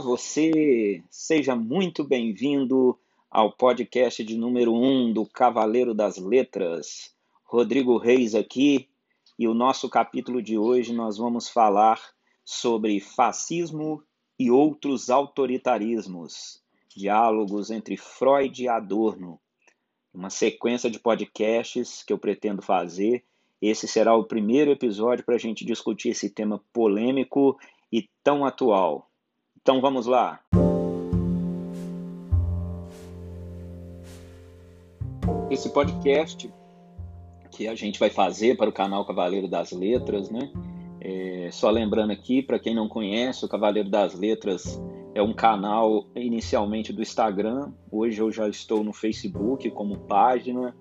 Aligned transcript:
você! 0.00 1.02
Seja 1.10 1.54
muito 1.54 2.02
bem-vindo 2.02 2.98
ao 3.30 3.52
podcast 3.52 4.24
de 4.24 4.34
número 4.34 4.72
1 4.72 4.82
um 4.82 5.12
do 5.12 5.26
Cavaleiro 5.26 5.94
das 5.94 6.16
Letras. 6.16 7.14
Rodrigo 7.44 7.98
Reis 7.98 8.34
aqui 8.34 8.88
e 9.38 9.46
o 9.46 9.52
nosso 9.52 9.90
capítulo 9.90 10.40
de 10.42 10.56
hoje 10.56 10.94
nós 10.94 11.18
vamos 11.18 11.50
falar 11.50 12.00
sobre 12.42 12.98
fascismo 12.98 14.02
e 14.38 14.50
outros 14.50 15.10
autoritarismos, 15.10 16.62
diálogos 16.96 17.70
entre 17.70 17.98
Freud 17.98 18.62
e 18.62 18.68
Adorno. 18.68 19.38
Uma 20.14 20.30
sequência 20.30 20.90
de 20.90 20.98
podcasts 20.98 22.02
que 22.02 22.12
eu 22.12 22.18
pretendo 22.18 22.62
fazer. 22.62 23.22
Esse 23.60 23.86
será 23.86 24.14
o 24.16 24.24
primeiro 24.24 24.70
episódio 24.70 25.24
para 25.26 25.34
a 25.34 25.38
gente 25.38 25.62
discutir 25.62 26.08
esse 26.08 26.30
tema 26.30 26.64
polêmico 26.72 27.58
e 27.92 28.08
tão 28.24 28.46
atual. 28.46 29.09
Então 29.62 29.78
vamos 29.78 30.06
lá. 30.06 30.40
Esse 35.50 35.68
podcast 35.68 36.50
que 37.50 37.68
a 37.68 37.74
gente 37.74 38.00
vai 38.00 38.08
fazer 38.08 38.56
para 38.56 38.70
o 38.70 38.72
canal 38.72 39.04
Cavaleiro 39.04 39.46
das 39.46 39.70
Letras, 39.72 40.30
né? 40.30 40.50
É, 40.98 41.50
só 41.52 41.68
lembrando 41.68 42.10
aqui, 42.10 42.42
para 42.42 42.58
quem 42.58 42.74
não 42.74 42.88
conhece, 42.88 43.44
o 43.44 43.48
Cavaleiro 43.48 43.90
das 43.90 44.14
Letras 44.14 44.80
é 45.14 45.20
um 45.20 45.34
canal 45.34 46.06
inicialmente 46.16 46.90
do 46.90 47.02
Instagram. 47.02 47.70
Hoje 47.92 48.18
eu 48.18 48.32
já 48.32 48.48
estou 48.48 48.82
no 48.82 48.94
Facebook 48.94 49.70
como 49.72 49.98
página. 49.98 50.74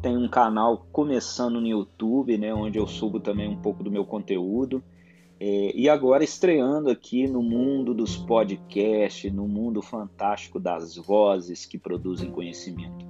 Tem 0.00 0.16
um 0.16 0.28
canal 0.28 0.86
começando 0.90 1.60
no 1.60 1.66
YouTube, 1.66 2.38
né, 2.38 2.54
onde 2.54 2.78
eu 2.78 2.86
subo 2.86 3.20
também 3.20 3.46
um 3.48 3.60
pouco 3.60 3.84
do 3.84 3.90
meu 3.90 4.06
conteúdo. 4.06 4.82
É, 5.44 5.72
e 5.74 5.88
agora 5.88 6.22
estreando 6.22 6.88
aqui 6.88 7.26
no 7.26 7.42
mundo 7.42 7.92
dos 7.92 8.16
podcasts, 8.16 9.32
no 9.32 9.48
mundo 9.48 9.82
fantástico 9.82 10.60
das 10.60 10.94
vozes 10.94 11.66
que 11.66 11.76
produzem 11.76 12.30
conhecimento. 12.30 13.04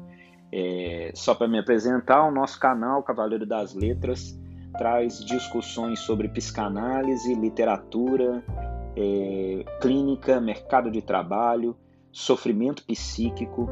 É, 0.51 1.13
só 1.15 1.35
para 1.35 1.47
me 1.47 1.59
apresentar, 1.59 2.27
o 2.27 2.31
nosso 2.31 2.59
canal 2.59 3.03
Cavaleiro 3.03 3.45
das 3.45 3.75
Letras 3.75 4.35
traz 4.79 5.23
discussões 5.23 6.01
sobre 6.01 6.27
psicanálise, 6.27 7.35
literatura, 7.35 8.43
é, 8.97 9.63
clínica, 9.83 10.41
mercado 10.41 10.91
de 10.91 11.03
trabalho, 11.03 11.77
sofrimento 12.11 12.83
psíquico 12.87 13.69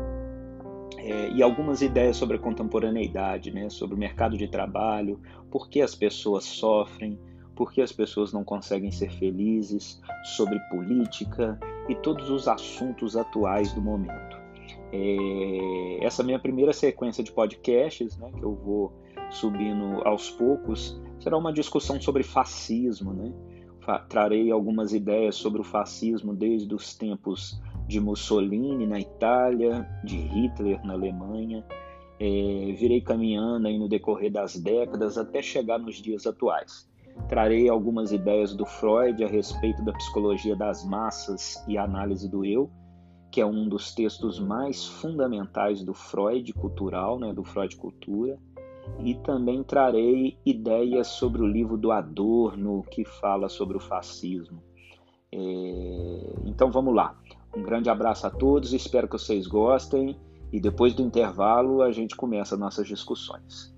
é, 0.98 1.30
e 1.30 1.42
algumas 1.42 1.80
ideias 1.80 2.18
sobre 2.18 2.36
a 2.36 2.40
contemporaneidade, 2.40 3.50
né, 3.50 3.70
sobre 3.70 3.96
o 3.96 3.98
mercado 3.98 4.36
de 4.36 4.48
trabalho, 4.48 5.18
por 5.50 5.70
que 5.70 5.80
as 5.80 5.94
pessoas 5.94 6.44
sofrem, 6.44 7.18
por 7.60 7.74
que 7.74 7.82
as 7.82 7.92
pessoas 7.92 8.32
não 8.32 8.42
conseguem 8.42 8.90
ser 8.90 9.10
felizes, 9.10 10.00
sobre 10.24 10.58
política 10.70 11.60
e 11.90 11.94
todos 11.94 12.30
os 12.30 12.48
assuntos 12.48 13.18
atuais 13.18 13.70
do 13.74 13.82
momento. 13.82 14.38
É, 14.90 15.98
essa 16.00 16.22
minha 16.22 16.38
primeira 16.38 16.72
sequência 16.72 17.22
de 17.22 17.30
podcasts, 17.30 18.16
né, 18.16 18.32
que 18.34 18.42
eu 18.42 18.54
vou 18.54 18.94
subindo 19.28 20.00
aos 20.06 20.30
poucos, 20.30 20.98
será 21.18 21.36
uma 21.36 21.52
discussão 21.52 22.00
sobre 22.00 22.22
fascismo. 22.22 23.12
Né? 23.12 23.30
Trarei 24.08 24.50
algumas 24.50 24.94
ideias 24.94 25.34
sobre 25.34 25.60
o 25.60 25.64
fascismo 25.64 26.32
desde 26.32 26.74
os 26.74 26.94
tempos 26.94 27.60
de 27.86 28.00
Mussolini 28.00 28.86
na 28.86 28.98
Itália, 28.98 29.86
de 30.02 30.16
Hitler 30.16 30.82
na 30.82 30.94
Alemanha, 30.94 31.62
é, 32.18 32.72
virei 32.78 33.02
caminhando 33.02 33.68
aí 33.68 33.78
no 33.78 33.86
decorrer 33.86 34.32
das 34.32 34.56
décadas 34.56 35.18
até 35.18 35.42
chegar 35.42 35.78
nos 35.78 35.96
dias 35.96 36.26
atuais. 36.26 36.88
Trarei 37.28 37.68
algumas 37.68 38.12
ideias 38.12 38.54
do 38.54 38.66
Freud 38.66 39.22
a 39.22 39.28
respeito 39.28 39.82
da 39.84 39.92
psicologia 39.92 40.56
das 40.56 40.84
massas 40.84 41.62
e 41.68 41.78
análise 41.78 42.28
do 42.28 42.44
eu, 42.44 42.70
que 43.30 43.40
é 43.40 43.46
um 43.46 43.68
dos 43.68 43.94
textos 43.94 44.40
mais 44.40 44.84
fundamentais 44.84 45.84
do 45.84 45.94
Freud 45.94 46.52
cultural, 46.52 47.18
né, 47.18 47.32
do 47.32 47.44
Freud 47.44 47.76
Cultura, 47.76 48.36
e 48.98 49.14
também 49.14 49.62
trarei 49.62 50.36
ideias 50.44 51.06
sobre 51.06 51.40
o 51.40 51.46
livro 51.46 51.76
do 51.76 51.92
Adorno, 51.92 52.82
que 52.90 53.04
fala 53.04 53.48
sobre 53.48 53.76
o 53.76 53.80
fascismo. 53.80 54.62
É... 55.32 56.32
Então 56.44 56.70
vamos 56.70 56.94
lá. 56.94 57.16
Um 57.56 57.62
grande 57.62 57.88
abraço 57.88 58.26
a 58.26 58.30
todos, 58.30 58.72
espero 58.72 59.08
que 59.08 59.18
vocês 59.18 59.46
gostem, 59.46 60.18
e 60.52 60.60
depois 60.60 60.94
do 60.94 61.02
intervalo 61.02 61.82
a 61.82 61.92
gente 61.92 62.16
começa 62.16 62.56
nossas 62.56 62.86
discussões. 62.86 63.72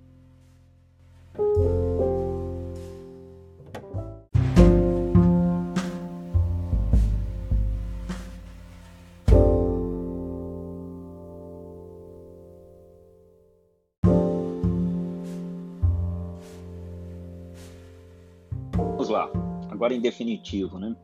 Em 19.92 20.00
definitivo, 20.00 20.78
né? 20.78 20.96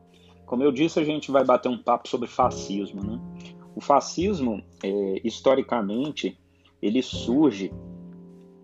Como 0.45 0.63
eu 0.63 0.71
disse, 0.71 0.99
a 0.99 1.03
gente 1.03 1.31
vai 1.31 1.45
bater 1.45 1.69
um 1.69 1.77
papo 1.77 2.07
sobre 2.07 2.27
fascismo, 2.27 3.03
né? 3.03 3.19
O 3.75 3.81
fascismo, 3.81 4.63
é, 4.83 5.21
historicamente, 5.23 6.37
ele 6.81 7.01
surge 7.01 7.71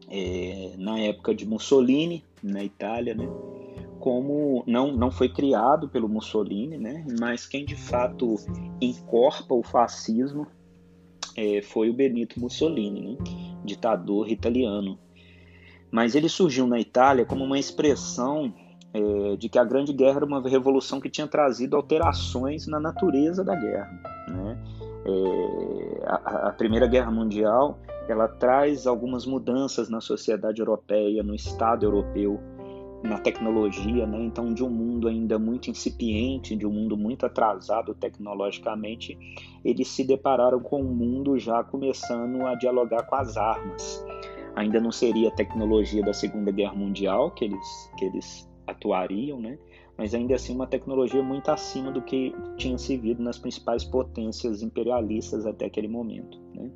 é, 0.09 0.73
na 0.77 0.99
época 0.99 1.33
de 1.33 1.45
Mussolini, 1.45 2.23
na 2.41 2.63
Itália, 2.63 3.13
né? 3.13 3.27
Como 3.99 4.63
não, 4.67 4.91
não 4.91 5.11
foi 5.11 5.29
criado 5.29 5.89
pelo 5.89 6.09
Mussolini, 6.09 6.77
né? 6.77 7.05
Mas 7.19 7.45
quem 7.45 7.65
de 7.65 7.75
fato 7.75 8.35
encorpa 8.81 9.53
o 9.53 9.63
fascismo 9.63 10.47
é, 11.35 11.61
foi 11.61 11.89
o 11.89 11.93
Benito 11.93 12.39
Mussolini, 12.39 13.01
né? 13.01 13.17
ditador 13.63 14.29
italiano. 14.29 14.97
Mas 15.91 16.15
ele 16.15 16.29
surgiu 16.29 16.67
na 16.67 16.79
Itália 16.79 17.25
como 17.25 17.43
uma 17.43 17.59
expressão 17.59 18.53
é, 18.95 19.35
de 19.35 19.49
que 19.49 19.59
a 19.59 19.63
Grande 19.63 19.91
Guerra 19.91 20.17
era 20.17 20.25
uma 20.25 20.41
revolução 20.47 21.01
que 21.01 21.09
tinha 21.09 21.27
trazido 21.27 21.75
alterações 21.75 22.65
na 22.65 22.79
natureza 22.79 23.43
da 23.43 23.53
guerra. 23.53 23.91
Né? 24.29 24.57
É, 25.05 26.03
a, 26.07 26.47
a, 26.47 26.51
Primeira 26.53 26.87
Guerra 26.87 27.11
Mundial 27.11 27.77
ela 28.07 28.27
traz 28.27 28.87
algumas 28.87 29.25
mudanças 29.25 29.89
na 29.89 29.99
sociedade 29.99 30.61
europeia, 30.61 31.21
no 31.23 31.35
Estado 31.35 31.85
europeu, 31.85 32.39
na 33.03 33.19
tecnologia, 33.19 34.07
né? 34.07 34.23
então 34.23 34.53
de 34.53 34.63
um 34.63 34.69
mundo 34.69 35.09
ainda 35.09 35.37
muito 35.37 35.69
incipiente, 35.69 36.55
de 36.55 36.65
um 36.65 36.71
mundo 36.71 36.95
muito 36.95 37.25
atrasado 37.25 37.93
tecnologicamente, 37.93 39.17
eles 39.63 39.89
se 39.89 40.03
depararam 40.05 40.59
com 40.59 40.81
um 40.81 40.95
mundo 40.95 41.37
já 41.37 41.63
começando 41.63 42.45
a 42.45 42.55
dialogar 42.55 43.03
com 43.03 43.15
as 43.15 43.35
armas. 43.35 44.05
Ainda 44.55 44.79
não 44.79 44.91
seria 44.91 45.27
a 45.27 45.31
tecnologia 45.31 46.01
da 46.01 46.13
Segunda 46.13 46.49
Guerra 46.49 46.73
Mundial 46.73 47.31
que 47.31 47.43
eles, 47.43 47.91
que 47.97 48.05
eles 48.05 48.47
atuariam, 48.67 49.39
né? 49.39 49.57
mas 49.97 50.13
ainda 50.13 50.35
assim 50.35 50.53
uma 50.53 50.67
tecnologia 50.67 51.23
muito 51.23 51.49
acima 51.49 51.91
do 51.91 52.01
que 52.01 52.35
tinha 52.57 52.77
se 52.77 52.97
visto 52.97 53.21
nas 53.21 53.37
principais 53.37 53.83
potências 53.83 54.61
imperialistas 54.61 55.45
até 55.45 55.65
aquele 55.65 55.87
momento. 55.87 56.37
Né? 56.53 56.69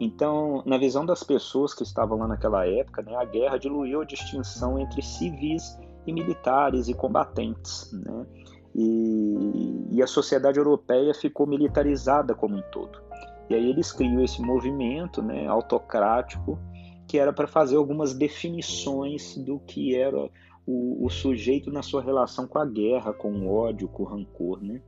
Então, 0.00 0.62
na 0.66 0.78
visão 0.78 1.04
das 1.04 1.22
pessoas 1.22 1.74
que 1.74 1.82
estavam 1.82 2.18
lá 2.18 2.26
naquela 2.26 2.66
época, 2.66 3.02
né, 3.02 3.14
a 3.14 3.24
guerra 3.24 3.58
diluiu 3.58 4.00
a 4.00 4.04
distinção 4.04 4.78
entre 4.78 5.02
civis 5.02 5.78
e 6.06 6.12
militares 6.12 6.88
e 6.88 6.94
combatentes. 6.94 7.92
Né? 7.92 8.26
E, 8.74 9.86
e 9.92 10.02
a 10.02 10.06
sociedade 10.06 10.58
europeia 10.58 11.14
ficou 11.14 11.46
militarizada 11.46 12.34
como 12.34 12.56
um 12.56 12.62
todo. 12.72 13.00
E 13.48 13.54
aí 13.54 13.68
eles 13.68 13.92
criam 13.92 14.22
esse 14.22 14.40
movimento 14.40 15.22
né, 15.22 15.46
autocrático 15.46 16.58
que 17.06 17.18
era 17.18 17.32
para 17.32 17.48
fazer 17.48 17.76
algumas 17.76 18.14
definições 18.14 19.36
do 19.36 19.58
que 19.58 19.96
era 19.96 20.30
o, 20.70 21.04
o, 21.04 21.10
sujeito 21.10 21.70
na 21.70 21.82
sua 21.82 22.02
relação 22.02 22.46
com 22.46 22.58
a 22.58 22.64
guerra, 22.64 23.12
com 23.12 23.32
o 23.32 23.52
ódio, 23.52 23.88
com 23.88 24.04
o 24.04 24.06
rancor. 24.06 24.62
Né? 24.62 24.80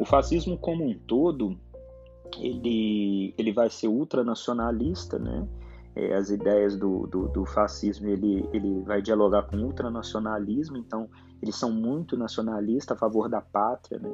O 0.00 0.04
fascismo 0.04 0.58
como 0.58 0.84
um 0.84 0.94
todo, 0.94 1.58
ele, 2.38 3.34
ele 3.38 3.52
vai 3.52 3.70
ser 3.70 3.88
ultranacionalista, 3.88 5.18
né? 5.18 5.46
É, 5.96 6.14
as 6.14 6.30
ideias 6.30 6.76
do, 6.76 7.08
do, 7.08 7.26
do, 7.28 7.44
fascismo 7.44 8.08
ele, 8.08 8.48
ele 8.52 8.82
vai 8.82 9.02
dialogar 9.02 9.44
com 9.44 9.56
o 9.56 9.64
ultranacionalismo, 9.64 10.76
então 10.76 11.08
eles 11.42 11.56
são 11.56 11.72
muito 11.72 12.16
nacionalistas 12.16 12.96
a 12.96 13.00
favor 13.00 13.28
da 13.28 13.40
pátria, 13.40 13.98
né? 13.98 14.10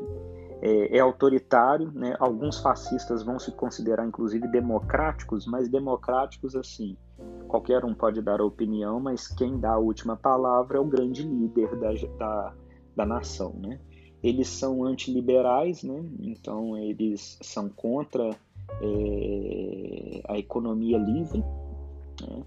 é, 0.62 0.96
é, 0.96 1.00
autoritário, 1.00 1.92
né? 1.92 2.16
alguns 2.18 2.58
fascistas 2.58 3.22
vão 3.22 3.38
se 3.38 3.52
considerar 3.52 4.06
inclusive 4.06 4.48
democráticos, 4.48 5.46
mas 5.46 5.68
democráticos 5.68 6.56
assim, 6.56 6.96
qualquer 7.48 7.84
um 7.84 7.94
pode 7.94 8.20
dar 8.20 8.40
a 8.40 8.44
opinião, 8.44 8.98
mas 8.98 9.28
quem 9.28 9.58
dá 9.58 9.74
a 9.74 9.78
última 9.78 10.16
palavra 10.16 10.78
é 10.78 10.80
o 10.80 10.84
grande 10.84 11.22
líder 11.22 11.76
da, 11.76 11.92
da, 12.18 12.54
da 12.96 13.06
nação, 13.06 13.54
né? 13.60 13.78
Eles 14.22 14.48
são 14.48 14.84
antiliberais, 14.84 15.82
né? 15.82 16.04
Então 16.20 16.76
eles 16.76 17.38
são 17.42 17.68
contra 17.68 18.30
é, 18.80 20.22
a 20.28 20.38
economia 20.38 20.98
livre, 20.98 21.44
né? 22.20 22.42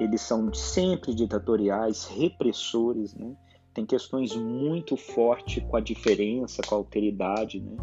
Eles 0.00 0.20
são 0.20 0.52
sempre 0.54 1.14
ditatoriais, 1.14 2.06
repressores, 2.06 3.14
né? 3.14 3.36
Tem 3.74 3.86
questões 3.86 4.36
muito 4.36 4.96
fortes 4.96 5.64
com 5.64 5.76
a 5.76 5.80
diferença, 5.80 6.62
com 6.66 6.74
a 6.74 6.78
alteridade, 6.78 7.60
né? 7.60 7.76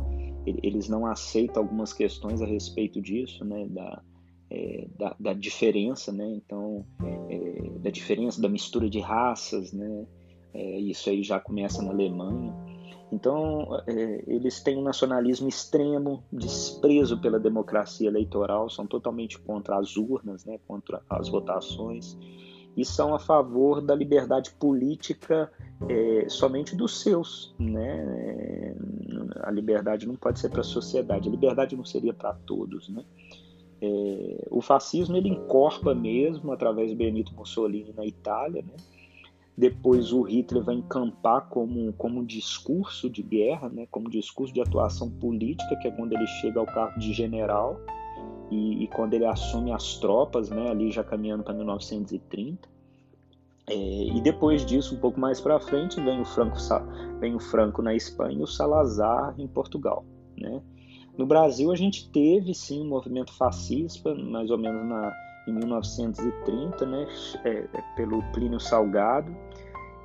eles 0.64 0.88
não 0.88 1.06
aceitam 1.06 1.62
algumas 1.62 1.94
questões 1.94 2.42
a 2.42 2.46
respeito 2.46 3.02
disso, 3.02 3.44
né, 3.46 3.68
da, 3.68 4.02
é, 4.50 4.88
da, 4.98 5.16
da, 5.19 5.34
diferença, 5.34 6.12
né, 6.12 6.28
então, 6.28 6.86
é, 7.30 7.80
da 7.80 7.90
diferença, 7.90 8.42
da 8.42 8.50
mistura 8.50 8.90
de 8.90 9.00
raças, 9.00 9.72
né, 9.72 10.06
é, 10.54 10.80
isso 10.80 11.10
aí 11.10 11.24
já 11.24 11.40
começa 11.40 11.81
na 11.81 11.92
Alemanha. 11.92 12.54
Então, 13.12 13.68
é, 13.88 14.24
eles 14.28 14.62
têm 14.62 14.78
um 14.78 14.84
nacionalismo 14.84 15.48
extremo, 15.48 16.24
desprezo 16.31 17.19
pela 17.19 17.40
democracia 17.40 18.07
eleitoral, 18.07 18.69
são 18.69 18.86
totalmente 18.86 19.40
contra 19.40 19.78
as 19.78 19.98
urnas, 19.98 20.46
né, 20.46 20.60
contra 20.68 21.02
as 21.10 21.28
votações, 21.28 22.18
e 22.78 22.86
são 22.86 23.13
a 23.13 23.19
favor 23.19 23.81
da 23.81 23.95
liberdade 23.95 24.52
política 24.52 25.52
é, 25.88 26.30
somente 26.30 26.75
dos 26.75 27.02
seus. 27.02 27.54
Né? 27.60 28.75
A 29.42 29.52
liberdade 29.52 30.07
não 30.07 30.16
pode 30.16 30.40
ser 30.40 30.50
para 30.50 30.62
a 30.62 30.63
sociedade, 30.63 31.28
a 31.28 31.31
liberdade 31.31 31.75
não 31.75 31.84
seria 31.84 32.13
para 32.13 32.34
todos. 32.34 32.88
Né? 32.90 33.04
É, 33.81 34.48
o 34.50 34.62
fascismo 34.62 35.16
ele 35.16 35.30
encorpa 35.30 35.96
mesmo 35.96 36.52
através 36.52 36.90
de 36.90 36.96
Benito 36.96 37.34
Mussolini 37.34 37.94
na 37.96 38.06
Itália, 38.06 38.62
né? 38.62 38.76
Depois 39.60 40.14
o 40.14 40.22
Hitler 40.22 40.64
vai 40.64 40.76
encampar 40.76 41.50
como, 41.50 41.92
como 41.92 42.22
um 42.22 42.24
discurso 42.24 43.10
de 43.10 43.22
guerra, 43.22 43.68
né? 43.68 43.86
como 43.92 44.10
discurso 44.10 44.54
de 44.54 44.62
atuação 44.62 45.10
política, 45.10 45.76
que 45.76 45.90
é 45.90 45.92
quando 45.92 46.14
ele 46.14 46.26
chega 46.28 46.62
ao 46.62 46.66
cargo 46.66 46.98
de 46.98 47.12
general 47.12 47.78
e, 48.50 48.86
e 48.86 48.88
quando 48.88 49.16
ele 49.16 49.26
assume 49.26 49.74
as 49.74 49.98
tropas, 49.98 50.50
né? 50.50 50.70
ali 50.70 50.90
já 50.92 51.04
caminhando 51.04 51.44
para 51.44 51.54
1930. 51.54 52.70
É, 53.68 53.76
e 53.76 54.22
depois 54.22 54.66
disso, 54.66 54.96
um 54.96 54.98
pouco 54.98 55.20
mais 55.20 55.42
para 55.42 55.60
frente, 55.60 56.00
vem 56.00 56.22
o, 56.22 56.26
Franco, 56.26 56.56
vem 57.20 57.36
o 57.36 57.40
Franco 57.42 57.81
na 57.81 57.94
Espanha 57.94 58.40
e 58.40 58.42
o 58.42 58.48
Salazar 58.48 59.36
em 59.38 59.46
Portugal. 59.46 60.06
Né? 60.38 60.62
No 61.19 61.25
Brasil, 61.25 61.69
a 61.69 61.75
gente 61.75 62.10
teve 62.12 62.54
sim 62.54 62.81
um 62.81 62.88
movimento 62.88 63.33
fascista, 63.33 64.16
mais 64.16 64.50
ou 64.50 64.57
menos 64.57 64.88
na, 64.88 65.13
em 65.50 65.51
1930, 65.51 66.86
né, 66.86 67.06
é, 67.44 67.50
é, 67.50 67.81
pelo 67.98 68.24
Plínio 68.31 68.57
Salgado. 68.57 69.36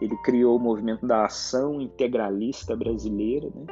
Ele 0.01 0.17
criou 0.25 0.57
o 0.57 0.59
movimento 0.59 1.07
da 1.07 1.25
ação 1.25 1.81
integralista 1.81 2.75
brasileira, 2.75 3.49
né, 3.55 3.65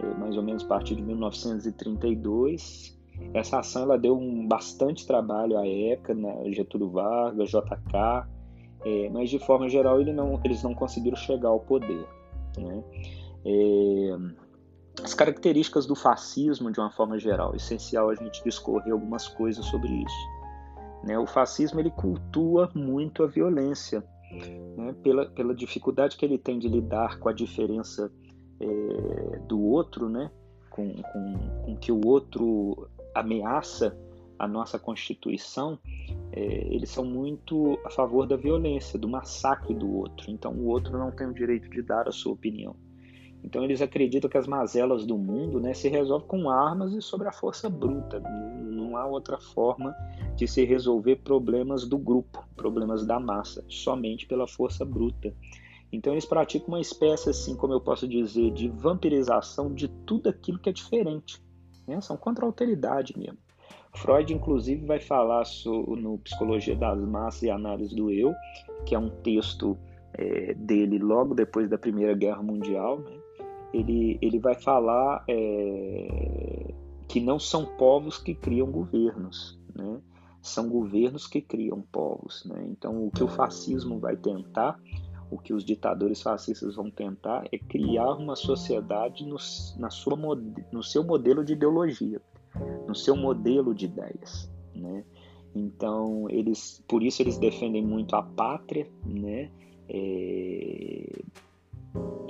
é, 0.00 0.18
mais 0.18 0.36
ou 0.36 0.42
menos 0.42 0.64
a 0.64 0.66
partir 0.66 0.96
de 0.96 1.02
1932. 1.02 2.98
Essa 3.32 3.60
ação 3.60 3.82
ela 3.84 3.96
deu 3.96 4.18
um 4.18 4.44
bastante 4.48 5.06
trabalho 5.06 5.56
à 5.56 5.64
época, 5.64 6.12
né, 6.12 6.42
Getúlio 6.50 6.90
Vargas, 6.90 7.50
JK, 7.50 8.26
é, 8.84 9.08
mas 9.10 9.30
de 9.30 9.38
forma 9.38 9.68
geral 9.68 10.00
ele 10.00 10.12
não, 10.12 10.40
eles 10.42 10.60
não 10.64 10.74
conseguiram 10.74 11.16
chegar 11.16 11.50
ao 11.50 11.60
poder. 11.60 12.04
Né? 12.58 12.82
É, 13.44 14.43
as 15.02 15.14
características 15.14 15.86
do 15.86 15.94
fascismo, 15.94 16.70
de 16.70 16.78
uma 16.78 16.90
forma 16.90 17.18
geral, 17.18 17.52
é 17.52 17.56
essencial 17.56 18.10
a 18.10 18.14
gente 18.14 18.42
discorrer 18.44 18.92
algumas 18.92 19.28
coisas 19.28 19.64
sobre 19.66 19.88
isso. 19.88 20.28
Né? 21.02 21.18
O 21.18 21.26
fascismo 21.26 21.80
ele 21.80 21.90
cultua 21.90 22.70
muito 22.74 23.22
a 23.22 23.26
violência, 23.26 24.04
né? 24.76 24.94
pela, 25.02 25.26
pela 25.26 25.54
dificuldade 25.54 26.16
que 26.16 26.24
ele 26.24 26.38
tem 26.38 26.58
de 26.58 26.68
lidar 26.68 27.18
com 27.18 27.28
a 27.28 27.32
diferença 27.32 28.10
é, 28.60 29.38
do 29.48 29.60
outro, 29.60 30.08
né? 30.08 30.30
com, 30.70 30.94
com, 30.94 31.64
com 31.64 31.76
que 31.76 31.92
o 31.92 32.00
outro 32.06 32.88
ameaça 33.14 33.96
a 34.38 34.48
nossa 34.48 34.78
Constituição, 34.78 35.78
é, 36.32 36.42
eles 36.74 36.90
são 36.90 37.04
muito 37.04 37.78
a 37.84 37.90
favor 37.90 38.26
da 38.26 38.36
violência, 38.36 38.98
do 38.98 39.08
massacre 39.08 39.74
do 39.74 39.90
outro. 39.96 40.30
Então, 40.30 40.52
o 40.52 40.66
outro 40.66 40.98
não 40.98 41.10
tem 41.10 41.26
o 41.26 41.34
direito 41.34 41.68
de 41.70 41.82
dar 41.82 42.08
a 42.08 42.12
sua 42.12 42.32
opinião. 42.32 42.74
Então 43.44 43.62
eles 43.62 43.82
acreditam 43.82 44.30
que 44.30 44.38
as 44.38 44.46
mazelas 44.46 45.04
do 45.04 45.18
mundo 45.18 45.60
né, 45.60 45.74
se 45.74 45.88
resolvem 45.88 46.26
com 46.26 46.48
armas 46.48 46.94
e 46.94 47.02
sobre 47.02 47.28
a 47.28 47.32
força 47.32 47.68
bruta. 47.68 48.18
Não 48.18 48.96
há 48.96 49.06
outra 49.06 49.38
forma 49.38 49.94
de 50.34 50.48
se 50.48 50.64
resolver 50.64 51.16
problemas 51.16 51.86
do 51.86 51.98
grupo, 51.98 52.42
problemas 52.56 53.06
da 53.06 53.20
massa, 53.20 53.62
somente 53.68 54.26
pela 54.26 54.48
força 54.48 54.82
bruta. 54.82 55.32
Então 55.92 56.14
eles 56.14 56.24
praticam 56.24 56.68
uma 56.68 56.80
espécie, 56.80 57.28
assim, 57.28 57.54
como 57.54 57.74
eu 57.74 57.80
posso 57.80 58.08
dizer, 58.08 58.50
de 58.50 58.68
vampirização 58.68 59.72
de 59.72 59.88
tudo 59.88 60.30
aquilo 60.30 60.58
que 60.58 60.70
é 60.70 60.72
diferente. 60.72 61.40
Né? 61.86 62.00
São 62.00 62.16
contra 62.16 62.46
a 62.46 62.48
alteridade 62.48 63.16
mesmo. 63.16 63.38
Freud, 63.94 64.32
inclusive, 64.32 64.84
vai 64.86 64.98
falar 64.98 65.44
no 65.64 66.18
Psicologia 66.18 66.74
das 66.74 66.98
Massas 66.98 67.42
e 67.42 67.50
Análise 67.50 67.94
do 67.94 68.10
Eu, 68.10 68.34
que 68.86 68.94
é 68.94 68.98
um 68.98 69.10
texto 69.10 69.78
é, 70.14 70.54
dele 70.54 70.98
logo 70.98 71.34
depois 71.34 71.68
da 71.68 71.78
Primeira 71.78 72.14
Guerra 72.14 72.42
Mundial, 72.42 72.98
né? 72.98 73.23
Ele, 73.74 74.18
ele 74.22 74.38
vai 74.38 74.54
falar 74.54 75.24
é, 75.28 76.72
que 77.08 77.20
não 77.20 77.38
são 77.38 77.66
povos 77.76 78.18
que 78.18 78.34
criam 78.34 78.70
governos, 78.70 79.58
né? 79.74 80.00
são 80.40 80.68
governos 80.68 81.26
que 81.26 81.40
criam 81.40 81.80
povos. 81.80 82.44
Né? 82.44 82.66
Então, 82.70 83.06
o 83.06 83.10
que 83.10 83.24
o 83.24 83.28
fascismo 83.28 83.98
vai 83.98 84.16
tentar, 84.16 84.80
o 85.30 85.38
que 85.38 85.52
os 85.52 85.64
ditadores 85.64 86.22
fascistas 86.22 86.76
vão 86.76 86.90
tentar, 86.90 87.46
é 87.50 87.58
criar 87.58 88.12
uma 88.12 88.36
sociedade 88.36 89.24
no, 89.24 89.36
na 89.78 89.90
sua, 89.90 90.16
no 90.70 90.82
seu 90.82 91.02
modelo 91.02 91.44
de 91.44 91.54
ideologia, 91.54 92.20
no 92.86 92.94
seu 92.94 93.16
modelo 93.16 93.74
de 93.74 93.86
ideias. 93.86 94.50
Né? 94.74 95.04
Então, 95.54 96.28
eles, 96.30 96.84
por 96.86 97.02
isso 97.02 97.22
eles 97.22 97.38
defendem 97.38 97.84
muito 97.84 98.14
a 98.14 98.22
pátria, 98.22 98.88
né? 99.04 99.50
É, 99.88 101.22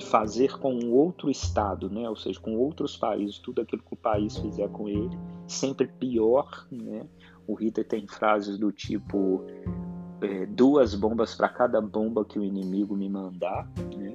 fazer 0.03 0.59
com 0.59 0.91
outro 0.91 1.31
estado, 1.31 1.89
né? 1.89 2.09
ou 2.09 2.17
seja, 2.17 2.39
com 2.41 2.57
outros 2.57 2.97
países, 2.97 3.39
tudo 3.39 3.63
aquilo 3.63 3.83
que 3.83 3.95
o 3.95 3.97
país 3.97 4.37
fizer 4.37 4.69
com 4.69 4.89
ele, 4.89 5.17
sempre 5.47 5.87
pior. 5.87 6.67
Né? 6.71 7.07
O 7.47 7.55
Hitler 7.55 7.87
tem 7.87 8.07
frases 8.07 8.59
do 8.59 8.73
tipo 8.73 9.45
é, 10.21 10.47
duas 10.47 10.95
bombas 10.95 11.35
para 11.35 11.49
cada 11.49 11.81
bomba 11.81 12.25
que 12.25 12.39
o 12.39 12.45
inimigo 12.45 12.97
me 12.97 13.09
mandar. 13.09 13.71
Né? 13.97 14.15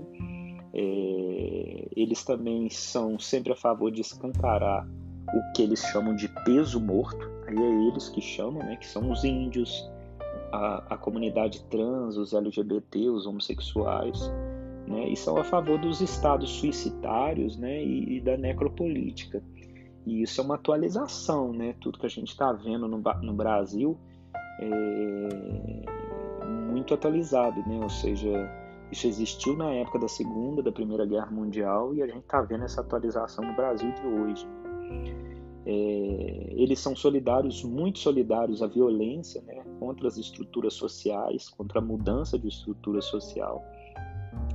É, 0.73 1.87
eles 1.95 2.23
também 2.23 2.69
são 2.69 3.17
sempre 3.17 3.53
a 3.53 3.55
favor 3.55 3.91
de 3.91 4.01
escancarar 4.01 4.87
o 5.33 5.53
que 5.53 5.61
eles 5.61 5.79
chamam 5.79 6.15
de 6.15 6.27
peso 6.43 6.79
morto. 6.79 7.29
Aí 7.47 7.57
é 7.57 7.87
eles 7.87 8.09
que 8.09 8.21
chamam, 8.21 8.63
né? 8.63 8.75
que 8.75 8.87
são 8.87 9.09
os 9.11 9.23
índios, 9.23 9.89
a, 10.51 10.93
a 10.93 10.97
comunidade 10.97 11.63
trans, 11.65 12.17
os 12.17 12.33
LGBT, 12.33 13.09
os 13.09 13.25
homossexuais 13.25 14.31
né, 14.89 15.07
e 15.07 15.15
são 15.15 15.37
a 15.37 15.43
favor 15.43 15.77
dos 15.77 16.01
estados 16.01 16.49
suicidários 16.49 17.55
né, 17.57 17.83
e, 17.83 18.17
e, 18.17 18.21
da 18.21 18.35
necropolítica. 18.35 19.43
E 20.05 20.23
isso 20.23 20.41
é 20.41 20.43
uma 20.43 20.55
atualização, 20.55 21.53
né? 21.53 21.75
Tudo 21.79 21.99
que 21.99 22.05
a 22.05 22.09
gente 22.09 22.29
está 22.29 22.51
vendo 22.51 22.87
no, 22.87 22.97
no 22.97 23.33
Brasil 23.33 23.95
é 24.59 25.85
muito 26.71 26.93
atualizado, 26.93 27.59
né? 27.67 27.79
Ou 27.81 27.89
seja, 27.89 28.49
isso 28.91 29.05
existiu 29.05 29.55
na 29.55 29.71
época 29.71 29.99
da 29.99 30.07
Segunda, 30.07 30.63
da 30.63 30.71
Primeira 30.71 31.05
Guerra 31.05 31.29
Mundial 31.29 31.93
e 31.93 32.01
a 32.01 32.07
gente 32.07 32.21
está 32.21 32.41
vendo 32.41 32.63
essa 32.63 32.81
atualização 32.81 33.45
no 33.45 33.55
Brasil 33.55 33.91
de 33.91 34.07
hoje. 34.07 34.47
É, 35.65 36.53
eles 36.55 36.79
são 36.79 36.95
solidários, 36.95 37.63
muito 37.63 37.99
solidários 37.99 38.63
à 38.63 38.67
violência, 38.67 39.41
né, 39.43 39.63
contra 39.79 40.07
as 40.07 40.17
estruturas 40.17 40.73
sociais, 40.73 41.49
contra 41.49 41.77
a 41.77 41.81
mudança 41.81 42.39
de 42.39 42.47
estrutura 42.47 43.01
social. 43.01 43.63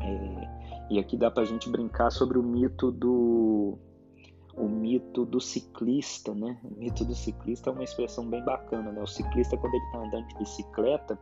É, 0.01 0.49
e 0.91 0.99
aqui 0.99 1.17
dá 1.17 1.31
para 1.31 1.43
a 1.43 1.47
gente 1.47 1.69
brincar 1.71 2.11
sobre 2.11 2.39
o 2.39 2.43
mito 2.43 2.91
do 2.91 3.79
o 4.57 4.69
mito 4.69 5.25
do 5.25 5.41
ciclista, 5.41 6.33
né? 6.33 6.61
O 6.63 6.79
mito 6.79 7.05
do 7.05 7.15
ciclista 7.15 7.71
é 7.71 7.73
uma 7.73 7.83
expressão 7.83 8.29
bem 8.29 8.45
bacana, 8.45 8.93
né? 8.93 9.03
O 9.03 9.07
ciclista 9.07 9.57
quando 9.57 9.75
ele 9.75 9.85
está 9.85 9.99
andando 9.99 10.29
de 10.29 10.39
bicicleta, 10.39 11.19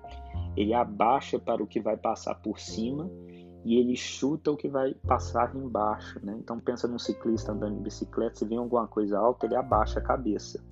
ele 0.57 0.75
abaixa 0.75 1.39
para 1.39 1.63
o 1.63 1.67
que 1.67 1.81
vai 1.81 1.97
passar 1.97 2.35
por 2.37 2.59
cima 2.59 3.11
e 3.65 3.79
ele 3.79 3.97
chuta 3.97 4.51
o 4.51 4.57
que 4.57 4.69
vai 4.69 4.93
passar 5.07 5.55
embaixo, 5.57 6.21
né? 6.25 6.37
Então 6.39 6.59
pensa 6.61 6.87
num 6.87 6.99
ciclista 6.99 7.53
andando 7.53 7.77
de 7.77 7.83
bicicleta, 7.83 8.37
se 8.37 8.45
vem 8.45 8.59
alguma 8.59 8.87
coisa 8.87 9.19
alta, 9.19 9.47
ele 9.47 9.57
abaixa 9.57 9.99
a 9.99 10.03
cabeça. 10.03 10.63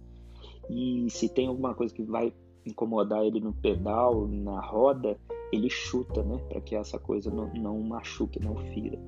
E 0.69 1.09
se 1.09 1.29
tem 1.29 1.49
alguma 1.49 1.75
coisa 1.75 1.95
que 1.95 2.03
vai 2.03 2.33
incomodar 2.67 3.25
ele 3.25 3.41
no 3.41 3.53
pedal, 3.53 4.27
na 4.29 4.61
roda, 4.61 5.17
ele 5.53 5.69
chuta, 5.69 6.23
né, 6.23 6.39
para 6.49 6.61
que 6.61 6.75
essa 6.75 6.99
coisa 6.99 7.31
não, 7.31 7.53
não 7.55 7.81
machuque, 7.81 8.41
não 8.41 8.57
fira. 8.73 8.99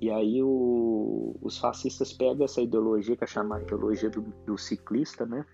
E 0.00 0.10
aí 0.10 0.42
o, 0.42 1.36
os 1.40 1.58
fascistas 1.58 2.12
pegam 2.12 2.44
essa 2.44 2.60
ideologia, 2.60 3.16
que 3.16 3.24
é 3.24 3.26
chamada 3.26 3.62
ideologia 3.62 4.10
do, 4.10 4.22
do, 4.44 4.58
ciclista, 4.58 5.24
né, 5.24 5.44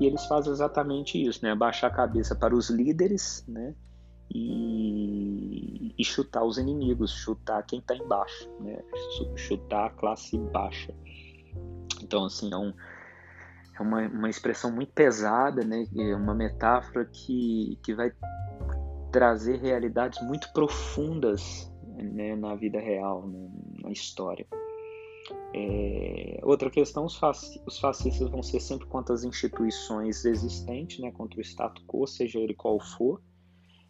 e 0.00 0.06
eles 0.06 0.24
fazem 0.26 0.52
exatamente 0.52 1.22
isso, 1.22 1.40
né, 1.42 1.52
abaixar 1.52 1.90
a 1.90 1.94
cabeça 1.94 2.34
para 2.34 2.54
os 2.54 2.68
líderes, 2.68 3.44
né, 3.46 3.74
e, 4.34 5.94
e 5.96 6.04
chutar 6.04 6.44
os 6.44 6.58
inimigos, 6.58 7.12
chutar 7.12 7.62
quem 7.62 7.78
está 7.78 7.94
embaixo, 7.94 8.50
né, 8.60 8.82
chutar 9.36 9.86
a 9.86 9.90
classe 9.90 10.36
baixa. 10.38 10.92
Então, 12.02 12.24
assim, 12.24 12.52
é 12.52 12.56
um, 12.56 12.72
é 13.78 13.82
uma, 13.82 14.00
uma 14.08 14.30
expressão 14.30 14.70
muito 14.70 14.92
pesada, 14.92 15.64
né? 15.64 15.86
É 15.96 16.14
uma 16.14 16.34
metáfora 16.34 17.04
que, 17.04 17.78
que 17.82 17.94
vai 17.94 18.12
trazer 19.16 19.58
realidades 19.60 20.20
muito 20.20 20.52
profundas 20.52 21.72
né, 21.96 22.36
na 22.36 22.54
vida 22.54 22.78
real, 22.78 23.26
né, 23.26 23.48
na 23.82 23.90
história. 23.90 24.46
É, 25.54 26.38
outra 26.42 26.68
questão, 26.68 27.06
os, 27.06 27.16
fasc, 27.16 27.58
os, 27.66 27.78
fascistas 27.78 28.28
vão 28.28 28.42
ser 28.42 28.60
sempre 28.60 28.86
contra 28.86 29.14
as 29.14 29.24
instituições 29.24 30.22
existentes, 30.26 30.98
né, 30.98 31.10
contra 31.12 31.38
o 31.38 31.42
status 31.42 31.82
quo, 31.86 32.06
seja 32.06 32.38
ele 32.38 32.52
qual 32.52 32.78
for. 32.78 33.22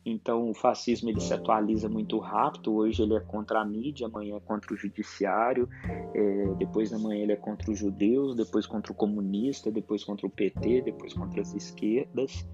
Então, 0.05 0.49
o 0.49 0.55
fascismo 0.55 1.11
ele 1.11 1.21
se 1.21 1.35
atualiza 1.35 1.89
muito 1.89 2.21
rápido. 2.21 2.73
Hoje 2.73 3.03
ele 3.03 3.17
é 3.17 3.21
contra 3.21 3.63
a 3.63 3.65
mídia, 3.65 4.07
amanhã 4.07 4.37
é 4.37 4.41
contra 4.41 4.73
o 4.73 4.77
judiciário, 4.77 5.69
é, 6.15 6.55
depois 6.57 6.93
amanhã 6.93 7.25
ele 7.25 7.33
é 7.33 7.37
contra 7.37 7.69
os 7.69 7.77
judeus, 7.77 8.37
depois 8.37 8.65
contra 8.65 8.93
o 8.93 8.95
comunista, 8.95 9.73
depois 9.73 10.05
contra 10.05 10.25
o 10.25 10.31
PT, 10.31 10.83
depois 10.83 11.13
contra 11.13 11.41
as 11.41 11.53
esquerdas. 11.53 12.47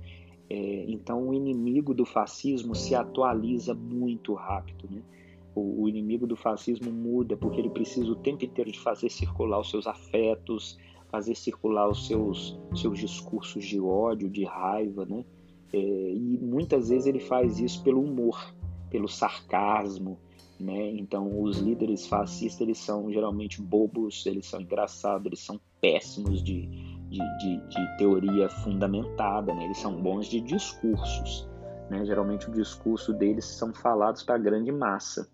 É, 0.51 0.85
então, 0.89 1.29
o 1.29 1.35
inimigo 1.35 1.95
do 1.95 2.05
fascismo 2.05 2.75
se 2.75 2.95
atualiza 2.95 3.75
muito 3.75 4.35
rápido. 4.35 4.89
Né? 4.91 5.03
O, 5.55 5.83
o, 5.83 5.89
inimigo 5.89 6.27
do 6.27 6.37
fascismo 6.37 6.91
muda 6.91 7.37
porque 7.37 7.61
ele 7.61 7.71
precisa 7.71 8.11
o 8.11 8.17
tempo 8.17 8.45
inteiro 8.45 8.71
de 8.71 8.79
fazer 8.79 9.11
circular 9.11 9.61
os 9.61 9.71
seus 9.71 9.87
afetos, 9.87 10.79
fazer 11.11 11.35
circular 11.35 11.89
os 11.89 12.07
seus, 12.07 12.59
seus 12.75 12.99
discursos 12.99 13.65
de 13.65 13.79
ódio, 13.79 14.31
de 14.31 14.45
raiva, 14.45 15.05
né? 15.05 15.25
É, 15.73 15.79
e 15.79 16.39
muitas 16.41 16.89
vezes 16.89 17.07
ele 17.07 17.21
faz 17.21 17.59
isso 17.59 17.83
pelo 17.83 18.03
humor, 18.03 18.55
pelo 18.91 19.09
sarcasmo, 19.09 20.19
né? 20.59 20.91
Então 20.93 21.43
os 21.43 21.59
líderes 21.59 22.07
fascistas 22.07 22.61
eles 22.61 22.79
são 22.79 23.13
geralmente 23.13 23.61
bobos, 23.61 24.25
eles 24.27 24.47
são 24.47 24.61
engraçados, 24.61 25.27
eles 25.27 25.41
são 25.41 25.61
péssimos 25.81 26.43
de, 26.43 26.67
de, 27.13 27.39
de, 27.39 27.57
de 27.69 27.97
teoria 27.99 28.49
fundamentada, 28.49 29.55
né? 29.55 29.67
Eles 29.67 29.79
são 29.79 30.01
bons 30.01 30.27
de 30.27 30.41
discursos, 30.41 31.49
né? 31.91 32.05
Geralmente 32.05 32.49
o 32.49 32.53
discurso 32.53 33.13
deles 33.13 33.45
são 33.45 33.73
falados 33.75 34.23
para 34.23 34.37
a 34.37 34.39
grande 34.39 34.73
massa, 34.73 35.29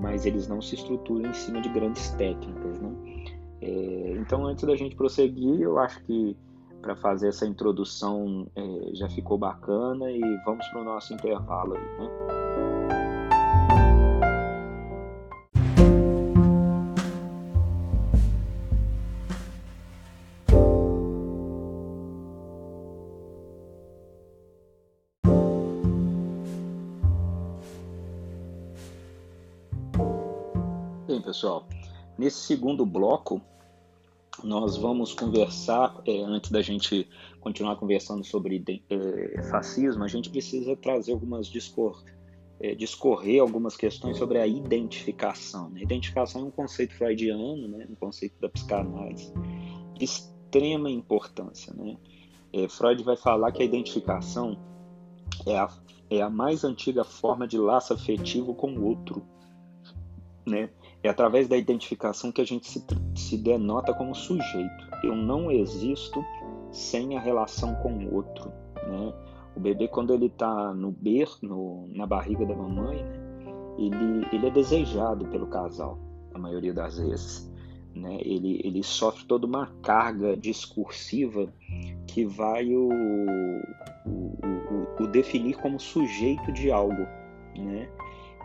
mas 0.00 0.26
eles 0.26 0.46
não 0.46 0.60
se 0.60 0.74
estruturam 0.74 1.30
em 1.30 1.32
cima 1.32 1.60
de 1.60 1.68
grandes 1.70 2.10
técnicas, 2.10 2.80
né? 2.80 2.92
É, 3.60 4.12
então 4.18 4.46
antes 4.46 4.64
da 4.64 4.76
gente 4.76 4.94
prosseguir, 4.94 5.60
eu 5.60 5.78
acho 5.78 6.00
que 6.04 6.36
para 6.80 6.94
fazer 6.94 7.28
essa 7.28 7.44
introdução 7.44 8.46
é, 8.54 8.94
já 8.94 9.08
ficou 9.08 9.36
bacana 9.36 10.10
e 10.10 10.20
vamos 10.44 10.66
para 10.68 10.80
o 10.80 10.84
nosso 10.84 11.12
intervalo 11.12 11.74
aí, 11.74 11.82
né? 11.98 12.57
Pessoal, 31.38 31.68
nesse 32.18 32.40
segundo 32.40 32.84
bloco 32.84 33.40
nós 34.42 34.76
vamos 34.76 35.14
conversar, 35.14 36.00
é, 36.04 36.20
antes 36.22 36.50
da 36.50 36.60
gente 36.60 37.08
continuar 37.40 37.76
conversando 37.76 38.24
sobre 38.24 38.64
é, 38.90 39.42
fascismo, 39.44 40.02
a 40.02 40.08
gente 40.08 40.30
precisa 40.30 40.74
trazer 40.74 41.12
algumas 41.12 41.46
discor, 41.46 42.02
é, 42.58 42.74
discorrer 42.74 43.40
algumas 43.40 43.76
questões 43.76 44.16
sobre 44.16 44.38
a 44.38 44.46
identificação. 44.48 45.70
Né? 45.70 45.82
Identificação 45.82 46.40
é 46.40 46.44
um 46.46 46.50
conceito 46.50 46.94
freudiano, 46.94 47.68
né? 47.68 47.86
um 47.88 47.94
conceito 47.94 48.34
da 48.40 48.48
psicanálise 48.48 49.32
de 49.94 50.04
extrema 50.04 50.90
importância. 50.90 51.72
Né? 51.72 51.96
É, 52.52 52.68
Freud 52.68 53.00
vai 53.04 53.16
falar 53.16 53.52
que 53.52 53.62
a 53.62 53.64
identificação 53.64 54.58
é 55.46 55.56
a, 55.56 55.68
é 56.10 56.20
a 56.20 56.30
mais 56.30 56.64
antiga 56.64 57.04
forma 57.04 57.46
de 57.46 57.58
laço 57.58 57.92
afetivo 57.92 58.54
com 58.54 58.72
o 58.72 58.86
outro. 58.86 59.22
Né? 60.44 60.70
É 61.02 61.08
através 61.08 61.46
da 61.46 61.56
identificação 61.56 62.32
que 62.32 62.40
a 62.40 62.44
gente 62.44 62.68
se, 62.68 62.84
se 63.14 63.38
denota 63.38 63.94
como 63.94 64.14
sujeito. 64.14 64.88
Eu 65.02 65.14
não 65.14 65.50
existo 65.50 66.24
sem 66.72 67.16
a 67.16 67.20
relação 67.20 67.74
com 67.76 67.92
o 67.92 68.14
outro. 68.14 68.52
Né? 68.86 69.12
O 69.56 69.60
bebê, 69.60 69.88
quando 69.88 70.12
ele 70.12 70.26
está 70.26 70.72
no 70.74 70.90
ber, 70.90 71.28
no, 71.42 71.88
na 71.88 72.06
barriga 72.06 72.44
da 72.44 72.54
mamãe, 72.54 73.02
né? 73.02 73.28
ele, 73.78 74.26
ele 74.32 74.46
é 74.46 74.50
desejado 74.50 75.26
pelo 75.26 75.46
casal, 75.46 75.98
a 76.34 76.38
maioria 76.38 76.74
das 76.74 76.98
vezes. 76.98 77.50
Né? 77.94 78.18
Ele, 78.20 78.60
ele 78.64 78.82
sofre 78.82 79.24
toda 79.24 79.46
uma 79.46 79.66
carga 79.82 80.36
discursiva 80.36 81.52
que 82.06 82.24
vai 82.24 82.74
o, 82.74 82.88
o, 84.06 84.38
o, 85.00 85.04
o 85.04 85.06
definir 85.06 85.56
como 85.56 85.78
sujeito 85.78 86.52
de 86.52 86.70
algo. 86.70 87.06
Né? 87.56 87.88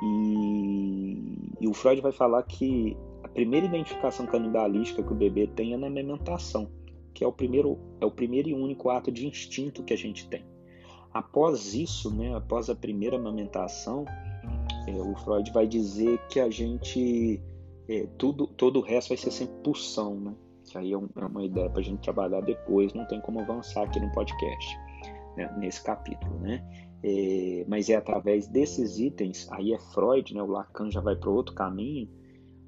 E, 0.01 1.57
e, 1.61 1.67
o 1.67 1.73
Freud 1.73 2.01
vai 2.01 2.11
falar 2.11 2.43
que 2.43 2.97
a 3.23 3.27
primeira 3.27 3.65
identificação 3.65 4.25
canibalística 4.25 5.03
que 5.03 5.11
o 5.11 5.15
bebê 5.15 5.47
tem 5.47 5.73
é 5.73 5.77
na 5.77 5.87
amamentação, 5.87 6.69
que 7.13 7.23
é 7.23 7.27
o 7.27 7.31
primeiro, 7.31 7.79
é 8.01 8.05
o 8.05 8.11
primeiro 8.11 8.49
e 8.49 8.53
único 8.53 8.89
ato 8.89 9.11
de 9.11 9.27
instinto 9.27 9.83
que 9.83 9.93
a 9.93 9.97
gente 9.97 10.27
tem. 10.27 10.43
Após 11.13 11.75
isso, 11.75 12.13
né, 12.13 12.35
após 12.35 12.69
a 12.69 12.75
primeira 12.75 13.17
amamentação, 13.17 14.03
é, 14.87 14.91
o 14.91 15.15
Freud 15.17 15.51
vai 15.51 15.67
dizer 15.67 16.19
que 16.27 16.39
a 16.39 16.49
gente 16.49 17.39
é, 17.87 18.07
tudo, 18.17 18.47
todo 18.47 18.79
o 18.79 18.81
resto 18.81 19.09
vai 19.09 19.17
ser 19.17 19.31
sempre 19.31 19.55
pulsão, 19.63 20.19
né? 20.19 20.33
Que 20.65 20.77
aí 20.77 20.93
é, 20.93 20.97
um, 20.97 21.09
é 21.15 21.25
uma 21.25 21.43
ideia 21.43 21.69
para 21.69 21.81
a 21.81 21.83
gente 21.83 22.01
trabalhar 22.01 22.41
depois, 22.41 22.93
não 22.93 23.05
tem 23.05 23.19
como 23.21 23.41
avançar 23.41 23.83
aqui 23.83 23.99
no 23.99 24.11
podcast, 24.11 24.77
né, 25.35 25.53
nesse 25.57 25.83
capítulo, 25.83 26.39
né? 26.39 26.63
É, 27.03 27.65
mas 27.67 27.89
é 27.89 27.95
através 27.95 28.47
desses 28.47 28.97
itens, 28.97 29.47
aí 29.51 29.73
é 29.73 29.79
Freud, 29.79 30.33
né, 30.33 30.41
o 30.41 30.47
Lacan 30.47 30.89
já 30.89 31.01
vai 31.01 31.15
para 31.17 31.29
outro 31.29 31.53
caminho, 31.53 32.07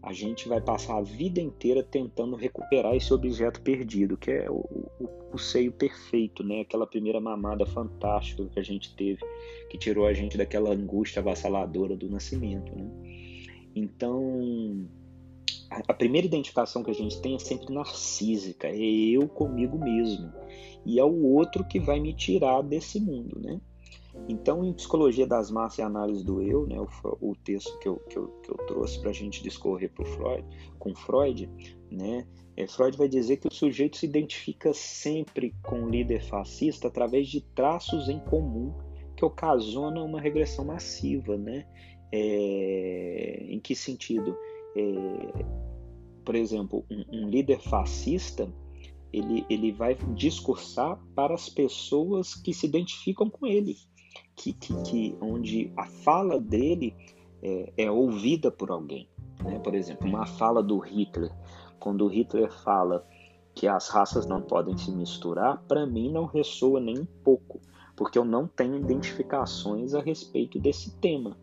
a 0.05 0.13
gente 0.13 0.47
vai 0.47 0.61
passar 0.61 0.97
a 0.97 1.01
vida 1.01 1.41
inteira 1.41 1.81
tentando 1.81 2.35
recuperar 2.35 2.95
esse 2.95 3.11
objeto 3.11 3.59
perdido, 3.61 4.15
que 4.15 4.29
é 4.29 4.47
o, 4.47 4.63
o, 4.99 5.09
o, 5.33 5.37
seio 5.39 5.71
perfeito, 5.71 6.43
né? 6.43 6.61
aquela 6.61 6.85
primeira 6.85 7.19
mamada 7.19 7.65
fantástica 7.65 8.45
que 8.45 8.59
a 8.59 8.63
gente 8.63 8.95
teve, 8.95 9.19
que 9.67 9.79
tirou 9.79 10.05
a 10.05 10.13
gente 10.13 10.37
daquela 10.37 10.71
angústia 10.71 11.21
avassaladora 11.21 11.95
do 11.95 12.07
nascimento. 12.07 12.71
Né? 12.77 12.87
Então, 13.75 14.87
a, 15.71 15.81
a 15.87 15.93
primeira 15.95 16.27
identificação 16.27 16.83
que 16.83 16.91
a 16.91 16.95
gente 16.95 17.19
tem 17.19 17.33
é 17.33 17.39
sempre 17.39 17.73
narcísica, 17.73 18.67
é 18.67 18.77
eu 18.77 19.27
comigo 19.27 19.79
mesmo, 19.79 20.31
e 20.85 20.99
é 20.99 21.03
o 21.03 21.25
outro 21.25 21.63
que 21.63 21.79
vai 21.79 21.99
me 21.99 22.13
tirar 22.13 22.61
desse 22.61 22.99
mundo. 22.99 23.41
Né? 23.41 23.59
Então, 24.27 24.65
em 24.65 24.73
Psicologia 24.73 25.27
das 25.27 25.51
Massas 25.51 25.79
e 25.79 25.81
Análise 25.83 26.23
do 26.23 26.41
Eu, 26.41 26.65
né, 26.65 26.79
o, 26.79 26.87
o 27.29 27.35
texto 27.35 27.77
que 27.79 27.87
eu, 27.87 27.97
que 28.09 28.17
eu, 28.17 28.27
que 28.41 28.49
eu 28.49 28.57
trouxe 28.65 28.99
para 28.99 29.11
a 29.11 29.13
gente 29.13 29.43
discorrer 29.43 29.91
pro 29.91 30.05
Freud, 30.05 30.43
com 30.79 30.95
Freud, 30.95 31.49
né, 31.91 32.25
é, 32.57 32.67
Freud 32.67 32.97
vai 32.97 33.07
dizer 33.07 33.37
que 33.37 33.47
o 33.47 33.53
sujeito 33.53 33.97
se 33.97 34.05
identifica 34.05 34.73
sempre 34.73 35.53
com 35.61 35.83
o 35.83 35.89
líder 35.89 36.23
fascista 36.23 36.87
através 36.87 37.27
de 37.27 37.41
traços 37.41 38.09
em 38.09 38.19
comum 38.19 38.73
que 39.15 39.23
ocasionam 39.23 40.05
uma 40.05 40.19
regressão 40.19 40.65
massiva. 40.65 41.37
Né? 41.37 41.65
É, 42.11 43.45
em 43.49 43.59
que 43.59 43.75
sentido? 43.75 44.37
É, 44.75 45.45
por 46.23 46.35
exemplo, 46.35 46.85
um, 46.89 47.25
um 47.25 47.29
líder 47.29 47.59
fascista 47.59 48.51
ele, 49.13 49.45
ele 49.49 49.71
vai 49.71 49.95
discursar 50.13 50.99
para 51.13 51.33
as 51.33 51.47
pessoas 51.47 52.33
que 52.33 52.53
se 52.53 52.65
identificam 52.65 53.29
com 53.29 53.45
ele 53.45 53.77
que, 54.35 54.53
que, 54.53 54.73
que 54.83 55.17
onde 55.21 55.71
a 55.77 55.85
fala 55.85 56.39
dele 56.39 56.95
é, 57.41 57.73
é 57.77 57.91
ouvida 57.91 58.51
por 58.51 58.69
alguém. 58.71 59.07
Né? 59.43 59.59
Por 59.59 59.73
exemplo, 59.73 60.07
uma 60.07 60.25
fala 60.25 60.61
do 60.61 60.77
Hitler, 60.79 61.31
quando 61.79 62.05
o 62.05 62.07
Hitler 62.07 62.51
fala 62.51 63.05
que 63.53 63.67
as 63.67 63.87
raças 63.87 64.25
não 64.25 64.41
podem 64.41 64.77
se 64.77 64.91
misturar, 64.91 65.63
para 65.67 65.85
mim 65.85 66.11
não 66.11 66.25
ressoa 66.25 66.79
nem 66.79 66.99
um 66.99 67.07
pouco, 67.23 67.61
porque 67.95 68.17
eu 68.17 68.25
não 68.25 68.47
tenho 68.47 68.75
identificações 68.75 69.93
a 69.93 70.01
respeito 70.01 70.59
desse 70.59 70.91
tema. 70.97 71.37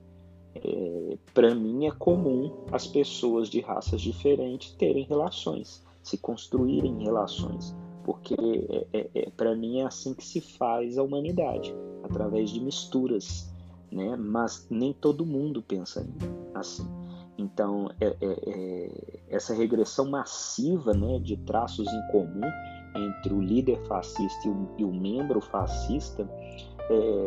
É, 0.55 1.17
para 1.33 1.55
mim 1.55 1.87
é 1.87 1.91
comum 1.91 2.65
as 2.71 2.87
pessoas 2.87 3.49
de 3.49 3.61
raças 3.61 4.03
diferentes 4.03 4.73
terem 4.73 5.05
relações, 5.05 5.83
se 6.03 6.19
construírem 6.19 7.03
relações 7.03 7.75
porque 8.05 8.35
é, 8.35 8.99
é, 8.99 9.11
é 9.15 9.31
para 9.31 9.55
mim 9.55 9.81
é 9.81 9.85
assim 9.85 10.15
que 10.15 10.25
se 10.25 10.41
faz 10.41 10.99
a 10.99 11.03
humanidade, 11.03 11.75
através 12.03 12.51
de 12.51 12.61
misturas, 12.61 13.53
né? 13.91 14.17
Mas 14.17 14.67
nem 14.71 14.93
todo 14.93 15.27
mundo 15.27 15.63
pensa 15.63 16.07
assim. 16.55 16.87
Então, 17.39 17.91
é, 18.01 18.07
é, 18.07 18.17
é, 18.21 19.19
essa 19.29 19.55
regressão 19.55 20.09
massiva 20.09 20.93
né, 20.93 21.19
de 21.19 21.37
traços 21.39 21.89
em 21.89 22.07
comum 22.13 22.47
entre 22.95 23.33
o 23.33 23.41
líder 23.41 23.79
fascista 23.87 24.47
e 24.47 24.51
o, 24.51 24.69
e 24.79 24.85
o 24.85 24.93
membro 24.93 25.41
fascista 25.41 26.29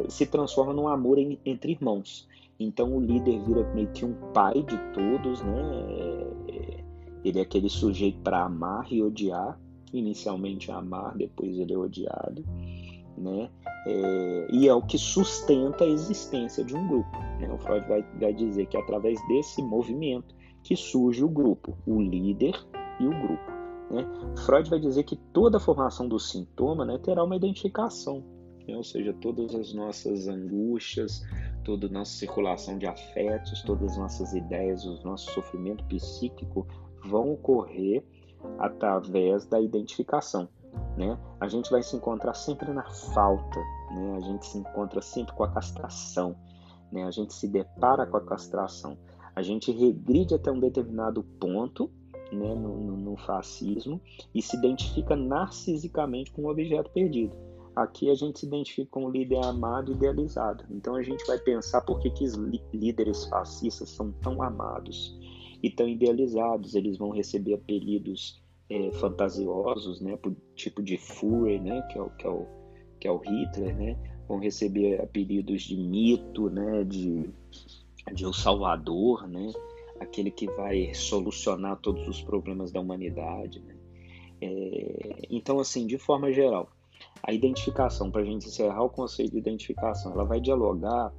se 0.10 0.28
transforma 0.28 0.74
num 0.74 0.88
amor 0.88 1.18
em, 1.18 1.40
entre 1.44 1.72
irmãos. 1.72 2.28
Então, 2.60 2.96
o 2.96 3.02
líder 3.02 3.40
vira 3.40 3.74
meio 3.74 3.88
que 3.88 4.06
um 4.06 4.14
pai 4.32 4.62
de 4.62 4.78
todos, 4.94 5.42
né? 5.42 5.56
ele 7.24 7.40
é 7.40 7.42
aquele 7.42 7.68
sujeito 7.68 8.20
para 8.20 8.44
amar 8.44 8.86
e 8.92 9.02
odiar, 9.02 9.60
inicialmente 9.98 10.72
amar, 10.72 11.16
depois 11.16 11.58
ele 11.58 11.74
é 11.74 11.78
odiado, 11.78 12.46
né? 13.18 13.50
É, 13.88 14.48
e 14.52 14.68
é 14.68 14.74
o 14.74 14.82
que 14.82 14.98
sustenta 14.98 15.84
a 15.84 15.88
existência 15.88 16.64
de 16.64 16.76
um 16.76 16.88
grupo. 16.88 17.18
Né? 17.40 17.52
O 17.52 17.58
Freud 17.60 17.88
vai, 17.88 18.04
vai 18.20 18.34
dizer 18.34 18.66
que 18.66 18.76
é 18.76 18.80
através 18.80 19.20
desse 19.28 19.62
movimento 19.62 20.36
que 20.64 20.76
surge 20.76 21.24
o 21.24 21.30
grupo, 21.30 21.78
o 21.86 22.02
líder 22.02 22.56
e 23.00 23.06
o 23.06 23.12
grupo. 23.12 23.56
Né? 23.92 24.04
Freud 24.46 24.70
vai 24.70 24.80
dizer 24.80 25.04
que 25.04 25.16
toda 25.16 25.58
a 25.58 25.60
formação 25.60 26.08
do 26.08 26.20
sintoma 26.20 26.84
né, 26.84 26.98
terá 26.98 27.24
uma 27.24 27.36
identificação, 27.36 28.24
né? 28.68 28.76
ou 28.76 28.84
seja, 28.84 29.14
todas 29.14 29.54
as 29.54 29.72
nossas 29.74 30.28
angústias, 30.28 31.22
toda 31.64 31.86
a 31.86 31.90
nossa 31.90 32.12
circulação 32.12 32.80
de 32.80 32.88
afetos, 32.88 33.62
todas 33.62 33.92
as 33.92 33.98
nossas 33.98 34.34
ideias, 34.34 34.84
o 34.84 35.04
nosso 35.04 35.32
sofrimento 35.32 35.84
psíquico 35.86 36.68
vão 37.06 37.34
ocorrer 37.34 38.04
através 38.58 39.46
da 39.46 39.60
identificação. 39.60 40.48
Né? 40.98 41.18
A 41.40 41.48
gente 41.48 41.70
vai 41.70 41.82
se 41.82 41.96
encontrar 41.96 42.34
sempre 42.34 42.72
na 42.72 42.90
falta, 42.90 43.60
né? 43.92 44.18
a 44.18 44.22
gente 44.22 44.46
se 44.46 44.58
encontra 44.58 45.02
sempre 45.02 45.34
com 45.34 45.44
a 45.44 45.52
castração, 45.52 46.36
né? 46.92 47.04
a 47.04 47.12
gente 47.12 47.34
se 47.34 47.48
depara 47.48 48.06
com 48.06 48.18
a 48.18 48.22
castração, 48.22 48.98
a 49.36 49.42
gente 49.42 49.72
regride 49.72 50.34
até 50.34 50.52
um 50.52 50.60
determinado 50.60 51.24
ponto 51.40 51.92
né, 52.32 52.56
no, 52.56 52.78
no, 52.78 52.98
no 52.98 53.18
fascismo 53.18 54.02
e 54.34 54.42
se 54.42 54.56
identifica 54.58 55.16
narcisicamente 55.16 56.32
com 56.32 56.44
o 56.44 56.50
objeto 56.50 56.90
perdido. 56.92 57.36
Aqui 57.76 58.10
a 58.10 58.16
gente 58.16 58.40
se 58.40 58.46
identifica 58.46 58.90
com 58.90 59.06
o 59.06 59.12
líder 59.12 59.44
amado 59.44 59.92
e 59.92 59.96
idealizado. 59.96 60.64
Então 60.70 60.96
a 60.96 61.04
gente 61.04 61.26
vai 61.28 61.38
pensar 61.38 61.82
por 61.82 62.00
que, 62.00 62.10
que 62.10 62.24
os 62.24 62.36
líderes 62.74 63.26
fascistas 63.26 63.90
são 63.90 64.14
tão 64.24 64.42
amados 64.42 65.20
e 65.62 65.70
tão 65.70 65.88
idealizados. 65.88 66.76
Eles 66.76 66.98
vão 66.98 67.10
receber 67.10 67.54
apelidos 67.54 68.42
é, 68.70 68.92
fantasiosos, 68.94 70.02
né, 70.02 70.18
tipo 70.56 70.82
de 70.82 70.98
Führer, 70.98 71.62
né, 71.62 71.82
que 71.92 71.98
é 71.98 72.02
o, 72.02 72.10
que 72.10 72.26
é 72.26 72.30
o, 72.30 72.48
que 73.00 73.08
é 73.08 73.12
o 73.12 73.18
Hitler, 73.18 73.76
né, 73.76 73.98
vão 74.28 74.40
receber 74.40 75.02
apelidos 75.02 75.64
de 75.64 75.78
mito, 75.78 76.50
né, 76.50 76.84
de, 76.84 77.30
de 78.14 78.26
o 78.26 78.34
Salvador, 78.34 79.28
né, 79.28 79.52
aquele 80.00 80.32
que 80.32 80.48
vai 80.48 80.94
solucionar 80.94 81.80
todos 81.80 82.08
os 82.08 82.22
problemas 82.22 82.72
da 82.72 82.80
humanidade. 82.80 83.62
Né? 83.62 83.76
É, 84.42 85.28
então, 85.30 85.60
assim, 85.60 85.86
de 85.86 85.98
forma 85.98 86.32
geral, 86.32 86.70
a 87.24 87.34
identificação, 87.34 88.12
para 88.12 88.22
a 88.22 88.26
gente 88.26 88.48
encerrar 88.48 88.84
o 88.84 88.90
conceito 88.90 89.32
de 89.32 89.38
identificação, 89.38 90.12
ela 90.12 90.26
vai 90.26 90.40
dialogar 90.40 91.14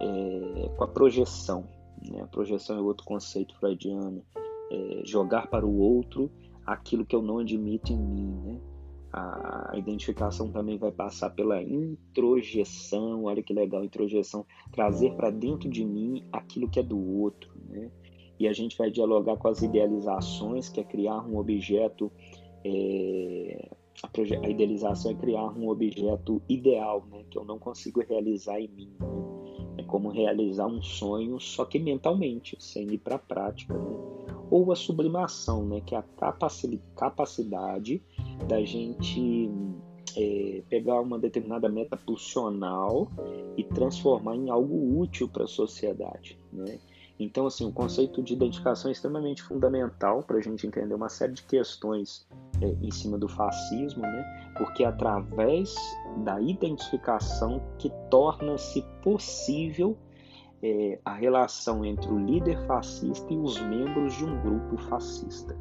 é, 0.00 0.68
com 0.76 0.84
a 0.84 0.88
projeção. 0.88 1.66
Né? 2.02 2.20
A 2.22 2.26
projeção 2.26 2.76
é 2.76 2.80
outro 2.80 3.04
conceito 3.04 3.56
freudiano. 3.58 4.22
É, 4.70 5.02
jogar 5.04 5.48
para 5.48 5.66
o 5.66 5.78
outro 5.78 6.30
aquilo 6.66 7.04
que 7.04 7.14
eu 7.14 7.22
não 7.22 7.38
admito 7.38 7.92
em 7.92 7.98
mim. 7.98 8.32
Né? 8.44 8.60
A, 9.12 9.72
identificação 9.76 10.50
também 10.50 10.78
vai 10.78 10.90
passar 10.90 11.30
pela 11.30 11.62
introjeção. 11.62 13.24
Olha 13.24 13.42
que 13.42 13.52
legal, 13.52 13.84
introjeção. 13.84 14.46
Trazer 14.72 15.14
para 15.14 15.30
dentro 15.30 15.68
de 15.68 15.84
mim 15.84 16.24
aquilo 16.32 16.68
que 16.68 16.80
é 16.80 16.82
do 16.82 16.98
outro. 16.98 17.52
Né? 17.68 17.90
e 18.38 18.48
a 18.48 18.52
gente 18.52 18.76
vai 18.76 18.90
dialogar 18.90 19.36
com 19.36 19.48
as 19.48 19.62
idealizações, 19.62 20.68
que 20.68 20.80
é 20.80 20.84
criar 20.84 21.20
um 21.20 21.38
objeto. 21.38 22.10
É, 22.64 23.70
a, 24.02 24.48
idealização 24.48 25.12
é 25.12 25.14
criar 25.14 25.46
um 25.56 25.68
objeto 25.68 26.42
ideal, 26.48 27.06
né, 27.10 27.24
que 27.30 27.38
eu 27.38 27.44
não 27.44 27.58
consigo 27.58 28.00
realizar 28.00 28.60
em 28.60 28.68
mim. 28.68 28.92
Né? 28.98 29.33
Como 29.94 30.10
realizar 30.10 30.66
um 30.66 30.82
sonho, 30.82 31.38
só 31.38 31.64
que 31.64 31.78
mentalmente, 31.78 32.56
sem 32.58 32.94
ir 32.94 32.98
para 32.98 33.14
a 33.14 33.18
prática. 33.18 33.74
Né? 33.74 33.96
Ou 34.50 34.72
a 34.72 34.74
sublimação, 34.74 35.64
né, 35.64 35.80
que 35.86 35.94
é 35.94 35.98
a 35.98 36.04
capacidade 36.96 38.02
da 38.48 38.64
gente 38.64 39.48
é, 40.16 40.62
pegar 40.68 41.00
uma 41.00 41.16
determinada 41.16 41.68
meta 41.68 41.96
pulsional 41.96 43.08
e 43.56 43.62
transformar 43.62 44.34
em 44.34 44.50
algo 44.50 44.98
útil 44.98 45.28
para 45.28 45.44
a 45.44 45.46
sociedade. 45.46 46.36
Né? 46.52 46.80
Então, 47.18 47.46
assim, 47.46 47.64
o 47.66 47.72
conceito 47.72 48.22
de 48.22 48.32
identificação 48.32 48.88
é 48.88 48.92
extremamente 48.92 49.42
fundamental 49.42 50.22
para 50.22 50.38
a 50.38 50.40
gente 50.40 50.66
entender 50.66 50.94
uma 50.94 51.08
série 51.08 51.32
de 51.32 51.42
questões 51.44 52.26
é, 52.60 52.66
em 52.66 52.90
cima 52.90 53.16
do 53.16 53.28
fascismo, 53.28 54.02
né? 54.02 54.52
porque 54.56 54.82
é 54.82 54.86
através 54.86 55.74
da 56.24 56.40
identificação 56.40 57.62
que 57.78 57.90
torna-se 58.10 58.82
possível 59.02 59.96
é, 60.62 60.98
a 61.04 61.12
relação 61.12 61.84
entre 61.84 62.10
o 62.10 62.18
líder 62.18 62.58
fascista 62.66 63.32
e 63.32 63.36
os 63.36 63.60
membros 63.60 64.14
de 64.16 64.24
um 64.24 64.40
grupo 64.40 64.76
fascista. 64.88 65.56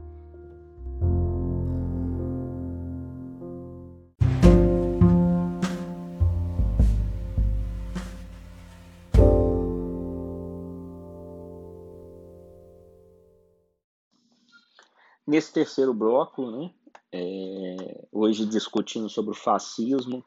Nesse 15.26 15.54
terceiro 15.54 15.94
bloco, 15.94 16.52
né, 16.52 16.72
é, 17.12 18.06
hoje 18.12 18.46
discutindo 18.46 19.10
sobre 19.10 19.32
o 19.32 19.38
fascismo, 19.38 20.24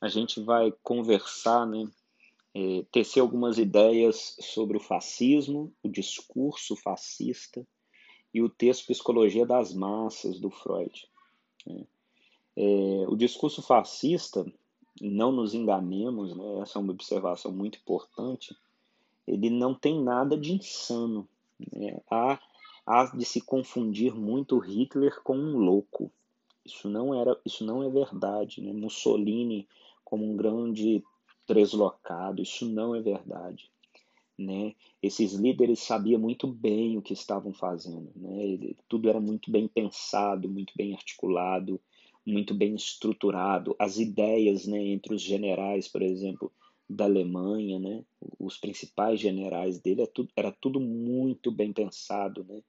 a 0.00 0.08
gente 0.08 0.40
vai 0.40 0.72
conversar, 0.82 1.64
né, 1.64 1.88
é, 2.52 2.84
tecer 2.90 3.20
algumas 3.20 3.56
ideias 3.56 4.36
sobre 4.40 4.76
o 4.76 4.80
fascismo, 4.80 5.72
o 5.82 5.88
discurso 5.88 6.74
fascista 6.74 7.64
e 8.34 8.42
o 8.42 8.48
texto 8.48 8.86
Psicologia 8.86 9.46
das 9.46 9.72
Massas, 9.72 10.40
do 10.40 10.50
Freud. 10.50 11.08
Né. 11.64 11.84
É, 12.56 13.04
o 13.08 13.14
discurso 13.14 13.62
fascista, 13.62 14.44
não 15.00 15.30
nos 15.30 15.54
enganemos, 15.54 16.36
né, 16.36 16.60
essa 16.60 16.80
é 16.80 16.82
uma 16.82 16.92
observação 16.92 17.52
muito 17.52 17.78
importante, 17.78 18.56
ele 19.24 19.50
não 19.50 19.72
tem 19.72 20.02
nada 20.02 20.36
de 20.36 20.52
insano. 20.52 21.28
Né? 21.72 22.00
Há 22.10 22.40
há 22.86 23.04
de 23.04 23.24
se 23.24 23.40
confundir 23.40 24.14
muito 24.14 24.58
Hitler 24.58 25.20
com 25.22 25.36
um 25.36 25.56
louco. 25.58 26.10
Isso 26.64 26.88
não 26.88 27.14
era, 27.14 27.38
isso 27.44 27.64
não 27.64 27.82
é 27.82 27.88
verdade, 27.88 28.60
né? 28.60 28.72
Mussolini 28.72 29.68
como 30.04 30.30
um 30.30 30.36
grande 30.36 31.02
deslocado, 31.46 32.42
isso 32.42 32.68
não 32.68 32.94
é 32.94 33.00
verdade, 33.00 33.70
né? 34.38 34.74
Esses 35.02 35.34
líderes 35.34 35.80
sabiam 35.80 36.20
muito 36.20 36.46
bem 36.46 36.96
o 36.96 37.02
que 37.02 37.12
estavam 37.12 37.52
fazendo, 37.52 38.10
né? 38.14 38.74
Tudo 38.88 39.08
era 39.08 39.20
muito 39.20 39.50
bem 39.50 39.66
pensado, 39.66 40.48
muito 40.48 40.72
bem 40.76 40.94
articulado, 40.94 41.80
muito 42.24 42.54
bem 42.54 42.74
estruturado. 42.74 43.74
As 43.78 43.98
ideias, 43.98 44.66
né, 44.66 44.78
entre 44.78 45.14
os 45.14 45.22
generais, 45.22 45.88
por 45.88 46.02
exemplo, 46.02 46.52
da 46.88 47.04
Alemanha, 47.04 47.78
né? 47.78 48.04
Os 48.38 48.56
principais 48.58 49.18
generais 49.18 49.80
dele, 49.80 50.02
era 50.02 50.10
é 50.10 50.12
tudo, 50.12 50.28
era 50.36 50.52
tudo 50.52 50.80
muito 50.80 51.50
bem 51.50 51.72
pensado, 51.72 52.44
né? 52.44 52.62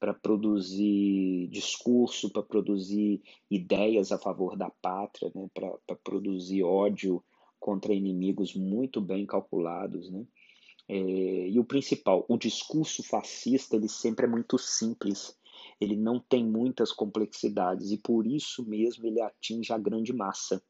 Para 0.00 0.14
produzir 0.14 1.46
discurso, 1.48 2.30
para 2.30 2.42
produzir 2.42 3.22
ideias 3.50 4.10
a 4.10 4.18
favor 4.18 4.56
da 4.56 4.70
pátria, 4.70 5.30
né? 5.34 5.48
Para 5.54 5.96
produzir 6.02 6.62
ódio 6.64 7.22
contra 7.60 7.94
inimigos 7.94 8.54
muito 8.54 9.00
bem 9.00 9.26
calculados, 9.26 10.10
né? 10.10 10.26
É, 10.88 11.48
e 11.48 11.58
o 11.60 11.64
principal, 11.64 12.24
o 12.28 12.36
discurso 12.36 13.02
fascista, 13.02 13.76
ele 13.76 13.88
sempre 13.88 14.26
é 14.26 14.28
muito 14.28 14.58
simples, 14.58 15.38
ele 15.80 15.94
não 15.94 16.18
tem 16.18 16.44
muitas 16.44 16.90
complexidades 16.90 17.92
e 17.92 17.98
por 17.98 18.26
isso 18.26 18.64
mesmo 18.64 19.06
ele 19.06 19.20
atinge 19.20 19.72
a 19.72 19.78
grande 19.78 20.12
massa 20.12 20.60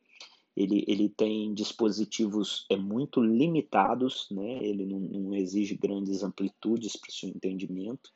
ele, 0.57 0.85
ele 0.87 1.09
tem 1.09 1.55
dispositivos 1.55 2.66
é, 2.69 2.77
muito 2.77 3.21
limitados, 3.21 4.27
né? 4.31 4.62
ele 4.62 4.85
não, 4.85 4.99
não 4.99 5.35
exige 5.35 5.75
grandes 5.77 6.23
amplitudes 6.23 6.97
para 6.97 7.09
o 7.09 7.12
seu 7.12 7.29
entendimento, 7.29 8.12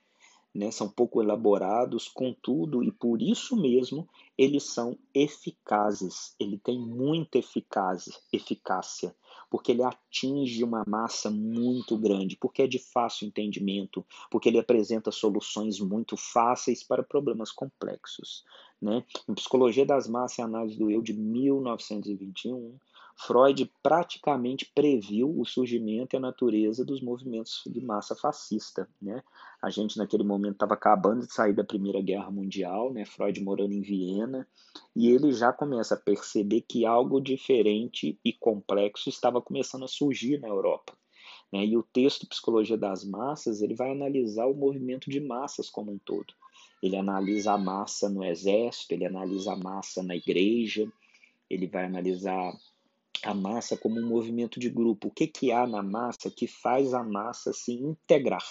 né? 0.54 0.70
são 0.70 0.88
pouco 0.88 1.20
elaborados, 1.20 2.08
contudo, 2.08 2.82
e 2.82 2.92
por 2.92 3.20
isso 3.20 3.56
mesmo, 3.56 4.08
eles 4.38 4.62
são 4.64 4.96
eficazes, 5.12 6.34
ele 6.38 6.58
tem 6.58 6.78
muita 6.78 7.38
eficácia, 7.38 8.14
eficácia 8.32 9.14
porque 9.54 9.70
ele 9.70 9.84
atinge 9.84 10.64
uma 10.64 10.82
massa 10.84 11.30
muito 11.30 11.96
grande, 11.96 12.36
porque 12.36 12.62
é 12.62 12.66
de 12.66 12.80
fácil 12.80 13.28
entendimento, 13.28 14.04
porque 14.28 14.48
ele 14.48 14.58
apresenta 14.58 15.12
soluções 15.12 15.78
muito 15.78 16.16
fáceis 16.16 16.82
para 16.82 17.04
problemas 17.04 17.52
complexos. 17.52 18.44
Né? 18.82 19.04
Em 19.28 19.34
Psicologia 19.34 19.86
das 19.86 20.08
Massas 20.08 20.38
e 20.38 20.42
Análise 20.42 20.76
do 20.76 20.90
Eu, 20.90 21.00
de 21.00 21.12
1921, 21.12 22.76
Freud 23.16 23.70
praticamente 23.82 24.70
previu 24.74 25.32
o 25.38 25.44
surgimento 25.44 26.14
e 26.14 26.16
a 26.16 26.20
natureza 26.20 26.84
dos 26.84 27.00
movimentos 27.00 27.62
de 27.66 27.80
massa 27.80 28.14
fascista. 28.14 28.88
Né? 29.00 29.22
A 29.62 29.70
gente, 29.70 29.96
naquele 29.96 30.24
momento, 30.24 30.54
estava 30.54 30.74
acabando 30.74 31.26
de 31.26 31.32
sair 31.32 31.54
da 31.54 31.64
Primeira 31.64 32.02
Guerra 32.02 32.30
Mundial, 32.30 32.92
né? 32.92 33.04
Freud 33.04 33.40
morando 33.40 33.72
em 33.72 33.80
Viena, 33.80 34.46
e 34.94 35.08
ele 35.08 35.32
já 35.32 35.52
começa 35.52 35.94
a 35.94 35.98
perceber 35.98 36.62
que 36.62 36.84
algo 36.84 37.20
diferente 37.20 38.18
e 38.24 38.32
complexo 38.32 39.08
estava 39.08 39.40
começando 39.40 39.84
a 39.84 39.88
surgir 39.88 40.38
na 40.40 40.48
Europa. 40.48 40.92
Né? 41.52 41.64
E 41.66 41.76
o 41.76 41.82
texto 41.82 42.26
Psicologia 42.26 42.76
das 42.76 43.04
Massas 43.04 43.62
ele 43.62 43.74
vai 43.74 43.92
analisar 43.92 44.46
o 44.46 44.54
movimento 44.54 45.08
de 45.08 45.20
massas 45.20 45.70
como 45.70 45.92
um 45.92 45.98
todo. 45.98 46.34
Ele 46.82 46.96
analisa 46.96 47.52
a 47.52 47.58
massa 47.58 48.10
no 48.10 48.24
exército, 48.24 48.92
ele 48.92 49.06
analisa 49.06 49.52
a 49.52 49.56
massa 49.56 50.02
na 50.02 50.16
igreja, 50.16 50.90
ele 51.48 51.66
vai 51.66 51.84
analisar 51.84 52.52
a 53.24 53.34
massa 53.34 53.76
como 53.76 53.98
um 53.98 54.08
movimento 54.08 54.60
de 54.60 54.68
grupo. 54.68 55.08
O 55.08 55.10
que, 55.10 55.26
que 55.26 55.52
há 55.52 55.66
na 55.66 55.82
massa 55.82 56.30
que 56.30 56.46
faz 56.46 56.92
a 56.94 57.02
massa 57.02 57.52
se 57.52 57.72
integrar? 57.72 58.44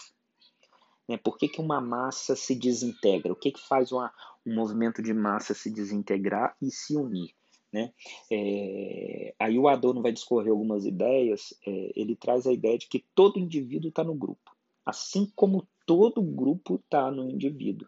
Né? 1.07 1.17
Por 1.17 1.37
que, 1.37 1.47
que 1.47 1.61
uma 1.61 1.81
massa 1.81 2.35
se 2.35 2.55
desintegra? 2.55 3.31
O 3.31 3.35
que, 3.35 3.51
que 3.51 3.61
faz 3.61 3.91
uma, 3.91 4.11
um 4.45 4.53
movimento 4.53 5.01
de 5.01 5.13
massa 5.13 5.53
se 5.53 5.69
desintegrar 5.69 6.55
e 6.61 6.69
se 6.71 6.95
unir. 6.95 7.33
Né? 7.71 7.91
É, 8.31 9.33
aí 9.39 9.57
o 9.57 9.67
Adorno 9.67 10.01
vai 10.01 10.11
discorrer 10.11 10.51
algumas 10.51 10.85
ideias, 10.85 11.55
é, 11.65 11.91
ele 11.95 12.15
traz 12.15 12.45
a 12.45 12.53
ideia 12.53 12.77
de 12.77 12.87
que 12.87 13.03
todo 13.15 13.39
indivíduo 13.39 13.89
está 13.89 14.03
no 14.03 14.13
grupo, 14.13 14.55
assim 14.85 15.31
como 15.35 15.67
todo 15.85 16.21
grupo 16.21 16.75
está 16.75 17.09
no 17.09 17.27
indivíduo. 17.29 17.87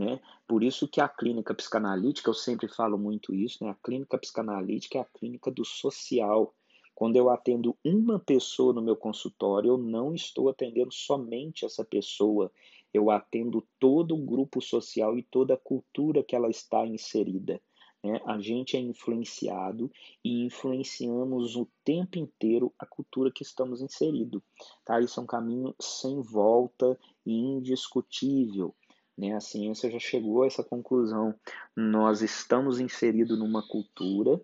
Né? 0.00 0.18
Por 0.48 0.64
isso 0.64 0.88
que 0.88 0.98
a 0.98 1.06
clínica 1.06 1.54
psicanalítica, 1.54 2.30
eu 2.30 2.34
sempre 2.34 2.66
falo 2.66 2.96
muito 2.96 3.34
isso, 3.34 3.62
né? 3.62 3.68
a 3.68 3.74
clínica 3.74 4.16
psicanalítica 4.16 4.96
é 4.96 5.02
a 5.02 5.04
clínica 5.04 5.50
do 5.50 5.62
social. 5.62 6.54
Quando 6.94 7.16
eu 7.16 7.28
atendo 7.28 7.76
uma 7.84 8.18
pessoa 8.18 8.72
no 8.72 8.80
meu 8.80 8.96
consultório, 8.96 9.72
eu 9.72 9.76
não 9.76 10.14
estou 10.14 10.48
atendendo 10.48 10.90
somente 10.90 11.66
essa 11.66 11.84
pessoa, 11.84 12.50
eu 12.94 13.10
atendo 13.10 13.62
todo 13.78 14.14
o 14.14 14.24
grupo 14.24 14.62
social 14.62 15.18
e 15.18 15.22
toda 15.22 15.52
a 15.52 15.58
cultura 15.58 16.22
que 16.22 16.34
ela 16.34 16.48
está 16.48 16.86
inserida. 16.86 17.60
Né? 18.02 18.22
A 18.24 18.38
gente 18.38 18.78
é 18.78 18.80
influenciado 18.80 19.92
e 20.24 20.46
influenciamos 20.46 21.56
o 21.56 21.68
tempo 21.84 22.18
inteiro 22.18 22.72
a 22.78 22.86
cultura 22.86 23.30
que 23.30 23.42
estamos 23.42 23.82
inseridos. 23.82 24.40
Tá? 24.82 24.98
Isso 24.98 25.20
é 25.20 25.22
um 25.22 25.26
caminho 25.26 25.74
sem 25.78 26.22
volta 26.22 26.98
e 27.26 27.34
indiscutível. 27.34 28.74
Né? 29.16 29.34
A 29.34 29.40
ciência 29.40 29.90
já 29.90 29.98
chegou 29.98 30.42
a 30.42 30.46
essa 30.46 30.64
conclusão. 30.64 31.34
Nós 31.76 32.22
estamos 32.22 32.80
inseridos 32.80 33.38
numa 33.38 33.66
cultura, 33.66 34.40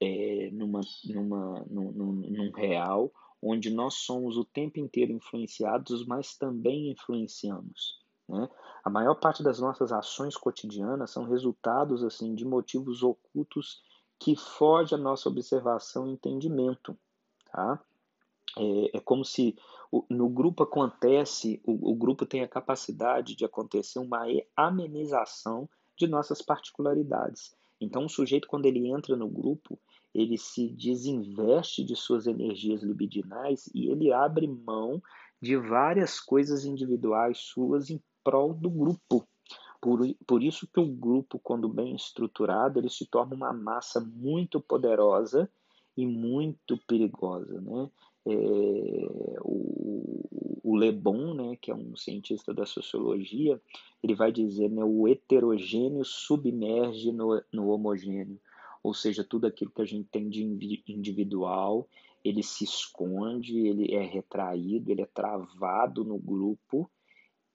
é, 0.00 0.50
numa, 0.52 0.80
numa, 1.06 1.64
num, 1.68 1.92
num, 1.92 2.12
num 2.12 2.50
real, 2.52 3.12
onde 3.42 3.70
nós 3.70 3.94
somos 3.94 4.36
o 4.36 4.44
tempo 4.44 4.78
inteiro 4.78 5.12
influenciados, 5.12 6.04
mas 6.06 6.36
também 6.36 6.90
influenciamos. 6.90 8.00
Né? 8.28 8.48
A 8.84 8.90
maior 8.90 9.14
parte 9.14 9.42
das 9.42 9.58
nossas 9.58 9.92
ações 9.92 10.36
cotidianas 10.36 11.10
são 11.10 11.24
resultados 11.24 12.04
assim 12.04 12.34
de 12.34 12.44
motivos 12.44 13.02
ocultos 13.02 13.82
que 14.18 14.36
fogem 14.36 14.98
à 14.98 15.00
nossa 15.00 15.28
observação 15.28 16.06
e 16.06 16.12
entendimento. 16.12 16.96
Tá? 17.50 17.82
É, 18.60 18.98
é 18.98 19.00
como 19.00 19.24
se 19.24 19.56
o, 19.90 20.04
no 20.10 20.28
grupo 20.28 20.62
acontece, 20.62 21.60
o, 21.64 21.92
o 21.92 21.94
grupo 21.94 22.26
tem 22.26 22.42
a 22.42 22.48
capacidade 22.48 23.34
de 23.34 23.44
acontecer 23.44 23.98
uma 23.98 24.26
amenização 24.54 25.68
de 25.96 26.06
nossas 26.06 26.42
particularidades. 26.42 27.54
Então, 27.80 28.04
o 28.04 28.10
sujeito, 28.10 28.46
quando 28.46 28.66
ele 28.66 28.86
entra 28.88 29.16
no 29.16 29.28
grupo, 29.28 29.78
ele 30.14 30.36
se 30.36 30.68
desinveste 30.68 31.82
de 31.82 31.96
suas 31.96 32.26
energias 32.26 32.82
libidinais 32.82 33.70
e 33.74 33.88
ele 33.90 34.12
abre 34.12 34.46
mão 34.46 35.02
de 35.40 35.56
várias 35.56 36.20
coisas 36.20 36.64
individuais 36.64 37.38
suas 37.38 37.88
em 37.88 38.02
prol 38.22 38.52
do 38.52 38.68
grupo. 38.68 39.26
Por, 39.80 40.00
por 40.26 40.42
isso 40.42 40.68
que 40.70 40.78
o 40.78 40.86
grupo, 40.86 41.38
quando 41.38 41.66
bem 41.68 41.96
estruturado, 41.96 42.78
ele 42.78 42.90
se 42.90 43.06
torna 43.06 43.34
uma 43.34 43.52
massa 43.52 43.98
muito 43.98 44.60
poderosa 44.60 45.50
e 45.96 46.06
muito 46.06 46.76
perigosa. 46.86 47.60
Né? 47.60 47.90
É, 48.26 48.30
o, 49.42 50.60
o 50.62 50.76
Le 50.76 50.92
Bon, 50.92 51.34
né, 51.34 51.56
que 51.60 51.70
é 51.70 51.74
um 51.74 51.96
cientista 51.96 52.52
da 52.54 52.66
sociologia, 52.66 53.60
ele 54.02 54.14
vai 54.14 54.30
dizer 54.30 54.70
né, 54.70 54.84
o 54.84 55.08
heterogêneo 55.08 56.04
submerge 56.04 57.12
no, 57.12 57.42
no 57.52 57.68
homogêneo, 57.68 58.38
ou 58.82 58.94
seja, 58.94 59.24
tudo 59.24 59.46
aquilo 59.46 59.70
que 59.70 59.82
a 59.82 59.86
gente 59.86 60.08
tem 60.08 60.28
de 60.28 60.42
individual, 60.86 61.88
ele 62.24 62.42
se 62.42 62.64
esconde, 62.64 63.58
ele 63.58 63.94
é 63.94 64.04
retraído, 64.04 64.90
ele 64.90 65.02
é 65.02 65.06
travado 65.06 66.04
no 66.04 66.18
grupo 66.18 66.90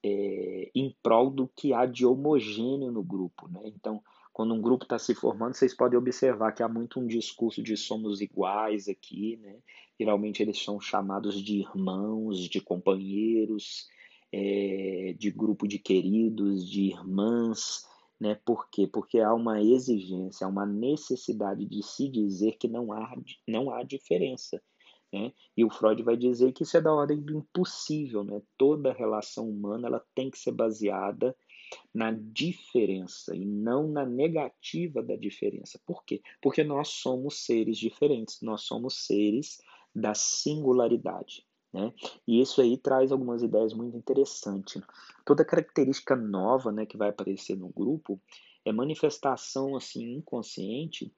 é, 0.04 0.70
em 0.74 0.94
prol 1.02 1.30
do 1.30 1.48
que 1.48 1.72
há 1.72 1.86
de 1.86 2.06
homogêneo 2.06 2.92
no 2.92 3.02
grupo. 3.02 3.48
Né? 3.48 3.62
Então, 3.64 4.02
quando 4.36 4.52
um 4.52 4.60
grupo 4.60 4.84
está 4.84 4.98
se 4.98 5.14
formando, 5.14 5.54
vocês 5.54 5.72
podem 5.72 5.98
observar 5.98 6.52
que 6.52 6.62
há 6.62 6.68
muito 6.68 7.00
um 7.00 7.06
discurso 7.06 7.62
de 7.62 7.74
somos 7.74 8.20
iguais 8.20 8.86
aqui. 8.86 9.38
Né? 9.38 9.56
Geralmente 9.98 10.42
eles 10.42 10.62
são 10.62 10.78
chamados 10.78 11.42
de 11.42 11.60
irmãos, 11.60 12.46
de 12.46 12.60
companheiros, 12.60 13.88
é, 14.30 15.14
de 15.18 15.30
grupo 15.30 15.66
de 15.66 15.78
queridos, 15.78 16.68
de 16.68 16.82
irmãs. 16.82 17.86
Né? 18.20 18.38
Por 18.44 18.68
quê? 18.68 18.86
Porque 18.86 19.20
há 19.20 19.32
uma 19.32 19.62
exigência, 19.62 20.46
há 20.46 20.50
uma 20.50 20.66
necessidade 20.66 21.64
de 21.64 21.82
se 21.82 22.06
dizer 22.06 22.58
que 22.58 22.68
não 22.68 22.92
há, 22.92 23.16
não 23.48 23.70
há 23.70 23.82
diferença 23.84 24.60
né? 25.12 25.32
E 25.56 25.64
o 25.64 25.70
Freud 25.70 26.02
vai 26.02 26.16
dizer 26.16 26.52
que 26.52 26.62
isso 26.62 26.76
é 26.76 26.80
da 26.80 26.92
ordem 26.92 27.20
do 27.20 27.38
impossível. 27.38 28.24
Né? 28.24 28.42
Toda 28.58 28.92
relação 28.92 29.48
humana 29.48 29.88
ela 29.88 30.04
tem 30.14 30.30
que 30.30 30.38
ser 30.38 30.52
baseada 30.52 31.34
na 31.94 32.10
diferença 32.12 33.34
e 33.34 33.44
não 33.44 33.88
na 33.88 34.04
negativa 34.04 35.02
da 35.02 35.16
diferença. 35.16 35.80
Por 35.86 36.04
quê? 36.04 36.22
Porque 36.40 36.62
nós 36.62 36.88
somos 36.88 37.44
seres 37.44 37.78
diferentes, 37.78 38.40
nós 38.42 38.62
somos 38.62 39.06
seres 39.06 39.58
da 39.94 40.14
singularidade. 40.14 41.44
Né? 41.72 41.92
E 42.26 42.40
isso 42.40 42.60
aí 42.60 42.76
traz 42.76 43.12
algumas 43.12 43.42
ideias 43.42 43.74
muito 43.74 43.96
interessantes. 43.96 44.80
Toda 45.24 45.44
característica 45.44 46.16
nova 46.16 46.72
né, 46.72 46.86
que 46.86 46.96
vai 46.96 47.10
aparecer 47.10 47.56
no 47.56 47.68
grupo 47.68 48.20
é 48.64 48.72
manifestação 48.72 49.76
assim 49.76 50.14
inconsciente 50.14 51.12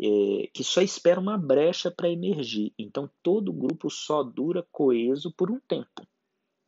é, 0.00 0.48
que 0.52 0.64
só 0.64 0.82
espera 0.82 1.20
uma 1.20 1.38
brecha 1.38 1.90
para 1.90 2.10
emergir. 2.10 2.72
Então, 2.78 3.08
todo 3.22 3.52
grupo 3.52 3.88
só 3.88 4.22
dura 4.22 4.66
coeso 4.72 5.32
por 5.32 5.50
um 5.50 5.60
tempo. 5.60 6.06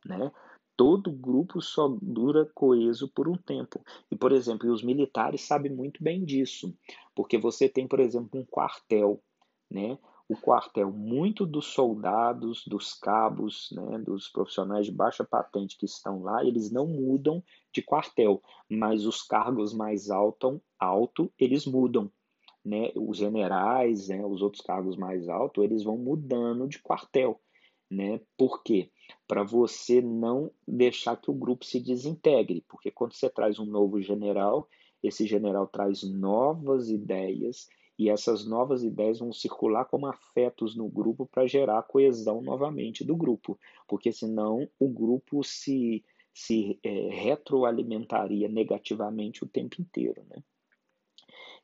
Né? 0.05 0.31
Todo 0.77 1.11
grupo 1.11 1.61
só 1.61 1.87
dura 2.01 2.45
coeso 2.53 3.07
por 3.07 3.27
um 3.29 3.37
tempo. 3.37 3.81
E, 4.11 4.15
por 4.15 4.31
exemplo, 4.31 4.71
os 4.71 4.83
militares 4.83 5.41
sabem 5.41 5.71
muito 5.71 6.03
bem 6.03 6.23
disso, 6.23 6.73
porque 7.15 7.37
você 7.37 7.69
tem, 7.69 7.87
por 7.87 7.99
exemplo, 7.99 8.39
um 8.39 8.45
quartel. 8.45 9.21
Né? 9.71 9.97
O 10.27 10.35
quartel, 10.35 10.91
muito 10.91 11.45
dos 11.45 11.67
soldados, 11.67 12.65
dos 12.65 12.93
cabos, 12.93 13.69
né, 13.71 13.99
dos 13.99 14.27
profissionais 14.27 14.87
de 14.87 14.91
baixa 14.91 15.23
patente 15.23 15.77
que 15.77 15.85
estão 15.85 16.23
lá, 16.23 16.43
eles 16.43 16.71
não 16.71 16.87
mudam 16.87 17.43
de 17.71 17.83
quartel, 17.83 18.41
mas 18.67 19.05
os 19.05 19.21
cargos 19.21 19.71
mais 19.71 20.09
alto, 20.09 20.59
alto 20.79 21.31
eles 21.37 21.67
mudam 21.67 22.11
né, 22.65 22.91
os 22.95 23.17
generais, 23.17 24.07
né, 24.07 24.25
os 24.25 24.41
outros 24.41 24.63
cargos 24.63 24.97
mais 24.97 25.29
altos, 25.29 25.63
eles 25.63 25.83
vão 25.83 25.95
mudando 25.95 26.67
de 26.67 26.81
quartel. 26.81 27.39
Né? 27.89 28.19
Por 28.35 28.63
quê? 28.63 28.89
Para 29.27 29.43
você 29.43 30.01
não 30.01 30.51
deixar 30.67 31.15
que 31.17 31.31
o 31.31 31.33
grupo 31.33 31.65
se 31.65 31.79
desintegre, 31.79 32.63
porque 32.67 32.91
quando 32.91 33.13
você 33.13 33.29
traz 33.29 33.59
um 33.59 33.65
novo 33.65 34.01
general, 34.01 34.67
esse 35.01 35.25
general 35.25 35.67
traz 35.67 36.03
novas 36.03 36.89
ideias 36.89 37.67
e 37.97 38.09
essas 38.09 38.45
novas 38.45 38.83
ideias 38.83 39.19
vão 39.19 39.31
circular 39.31 39.85
como 39.85 40.07
afetos 40.07 40.75
no 40.75 40.89
grupo 40.89 41.25
para 41.25 41.47
gerar 41.47 41.81
coesão 41.83 42.41
novamente 42.41 43.03
do 43.03 43.15
grupo, 43.15 43.57
porque 43.87 44.11
senão 44.11 44.67
o 44.77 44.89
grupo 44.89 45.43
se, 45.43 46.03
se 46.33 46.77
é, 46.83 47.09
retroalimentaria 47.09 48.49
negativamente 48.49 49.43
o 49.43 49.47
tempo 49.47 49.81
inteiro. 49.81 50.23
Né? 50.29 50.43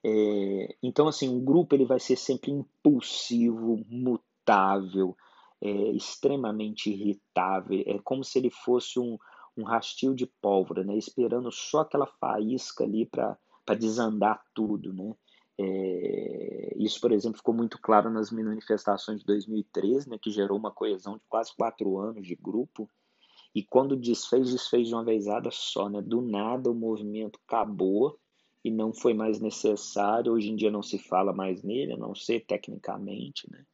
É, 0.03 0.75
então, 0.81 1.07
assim, 1.07 1.27
um 1.27 1.43
grupo 1.43 1.75
ele 1.75 1.85
vai 1.85 1.99
ser 1.99 2.15
sempre 2.15 2.51
impulsivo, 2.51 3.83
mutável, 3.89 5.15
é, 5.61 5.91
extremamente 5.91 6.89
irritável. 6.89 7.83
É 7.85 7.99
como 7.99 8.23
se 8.23 8.39
ele 8.39 8.49
fosse 8.49 8.99
um, 8.99 9.17
um 9.55 9.63
rastil 9.63 10.13
de 10.13 10.25
pólvora, 10.25 10.83
né? 10.83 10.97
esperando 10.97 11.51
só 11.51 11.81
aquela 11.81 12.07
faísca 12.07 12.83
ali 12.83 13.05
para 13.05 13.37
desandar 13.77 14.41
tudo. 14.53 14.93
Né? 14.93 15.13
É, 15.59 16.73
isso, 16.77 16.99
por 16.99 17.11
exemplo, 17.11 17.37
ficou 17.37 17.53
muito 17.53 17.79
claro 17.79 18.09
nas 18.09 18.31
manifestações 18.31 19.19
de 19.19 19.25
2013, 19.25 20.09
né, 20.09 20.17
que 20.19 20.31
gerou 20.31 20.57
uma 20.57 20.71
coesão 20.71 21.17
de 21.17 21.23
quase 21.29 21.55
quatro 21.55 21.99
anos 21.99 22.25
de 22.25 22.35
grupo. 22.35 22.89
E 23.53 23.63
quando 23.63 23.97
desfez, 23.97 24.51
desfez 24.51 24.87
de 24.87 24.93
uma 24.93 25.03
vezada 25.03 25.49
só. 25.51 25.89
Né? 25.89 26.01
Do 26.01 26.21
nada 26.21 26.71
o 26.71 26.75
movimento 26.75 27.39
acabou 27.45 28.17
e 28.63 28.71
não 28.71 28.93
foi 28.93 29.13
mais 29.13 29.39
necessário. 29.39 30.31
Hoje 30.31 30.49
em 30.49 30.55
dia 30.55 30.71
não 30.71 30.81
se 30.81 30.97
fala 30.97 31.33
mais 31.33 31.61
nele, 31.61 31.93
a 31.93 31.97
não 31.97 32.15
ser 32.15 32.45
tecnicamente, 32.45 33.49
né? 33.51 33.65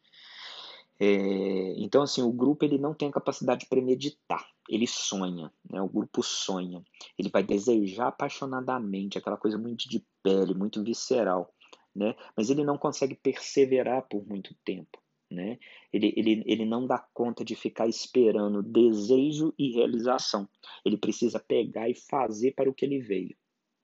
É, 0.99 1.73
então, 1.77 2.01
assim, 2.01 2.21
o 2.23 2.31
grupo 2.31 2.65
ele 2.65 2.77
não 2.77 2.93
tem 2.93 3.09
a 3.09 3.11
capacidade 3.11 3.61
de 3.61 3.69
premeditar, 3.69 4.47
ele 4.67 4.87
sonha, 4.87 5.51
né? 5.69 5.81
o 5.81 5.87
grupo 5.87 6.23
sonha, 6.23 6.83
ele 7.17 7.29
vai 7.29 7.43
desejar 7.43 8.07
apaixonadamente, 8.07 9.17
aquela 9.17 9.37
coisa 9.37 9.57
muito 9.57 9.87
de 9.87 10.03
pele, 10.23 10.55
muito 10.55 10.83
visceral, 10.83 11.53
né? 11.95 12.15
mas 12.35 12.49
ele 12.49 12.63
não 12.63 12.77
consegue 12.77 13.15
perseverar 13.15 14.07
por 14.07 14.25
muito 14.25 14.55
tempo. 14.65 15.01
Né? 15.29 15.59
Ele, 15.91 16.13
ele, 16.15 16.43
ele 16.45 16.65
não 16.65 16.87
dá 16.87 16.97
conta 17.13 17.43
de 17.43 17.53
ficar 17.53 17.85
esperando 17.85 18.63
desejo 18.63 19.53
e 19.59 19.73
realização, 19.73 20.47
ele 20.85 20.97
precisa 20.97 21.39
pegar 21.39 21.89
e 21.89 21.93
fazer 21.93 22.53
para 22.53 22.69
o 22.69 22.73
que 22.73 22.85
ele 22.85 22.99
veio. 22.99 23.35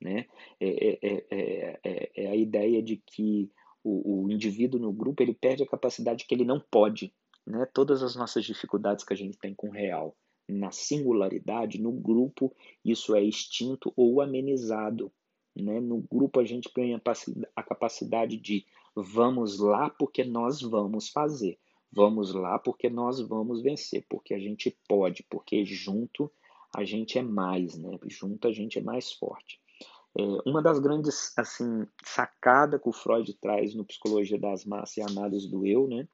Né? 0.02 0.26
É, 0.60 0.98
é, 1.02 1.26
é, 1.32 2.12
é, 2.16 2.28
a 2.28 2.36
ideia 2.36 2.82
de 2.82 2.98
que 2.98 3.52
o, 3.84 4.24
o, 4.24 4.32
indivíduo 4.32 4.80
no 4.80 4.92
grupo 4.92 5.22
ele 5.22 5.34
perde 5.34 5.64
a 5.64 5.68
capacidade 5.68 6.26
que 6.26 6.34
ele 6.34 6.46
não 6.46 6.60
pode. 6.60 7.14
Né? 7.46 7.66
Todas 7.74 8.02
as 8.02 8.16
nossas 8.16 8.46
dificuldades 8.46 9.04
que 9.04 9.14
a 9.14 9.18
gente 9.18 9.38
tem 9.38 9.54
com 9.54 9.68
o 9.68 9.72
real, 9.72 10.16
na 10.48 10.72
singularidade, 10.72 11.82
no 11.82 11.92
grupo, 11.92 12.56
isso 12.84 13.16
é 13.16 13.24
extinto 13.24 13.92
ou 13.96 14.22
amenizado. 14.22 15.12
Né? 15.56 15.80
No 15.80 16.02
grupo 16.02 16.40
a 16.40 16.46
gente 16.46 16.70
ganha 16.76 17.02
a 17.56 17.64
capacidade 17.64 18.38
de 18.38 18.66
vamos 18.96 19.60
lá 19.60 19.90
porque 19.90 20.24
nós 20.24 20.62
vamos 20.62 21.10
fazer. 21.10 21.60
Vamos 21.92 22.34
lá 22.34 22.58
porque 22.58 22.90
nós 22.90 23.20
vamos 23.20 23.62
vencer, 23.62 24.04
porque 24.10 24.34
a 24.34 24.40
gente 24.40 24.76
pode, 24.88 25.24
porque 25.30 25.64
junto 25.64 26.32
a 26.76 26.84
gente 26.84 27.20
é 27.20 27.22
mais, 27.22 27.78
né? 27.78 28.00
Junto 28.08 28.48
a 28.48 28.52
gente 28.52 28.80
é 28.80 28.82
mais 28.82 29.12
forte. 29.12 29.62
É, 30.18 30.22
uma 30.46 30.62
das 30.62 30.80
grandes 30.80 31.34
assim 31.38 31.88
sacada 32.04 32.80
que 32.80 32.88
o 32.88 32.94
Freud 32.94 33.34
traz 33.42 33.74
no 33.74 33.86
Psicologia 33.86 34.38
das 34.38 34.64
Massas 34.66 34.98
e 34.98 35.02
Análise 35.02 35.50
do 35.50 35.66
Eu, 35.66 35.88
né? 35.88 36.08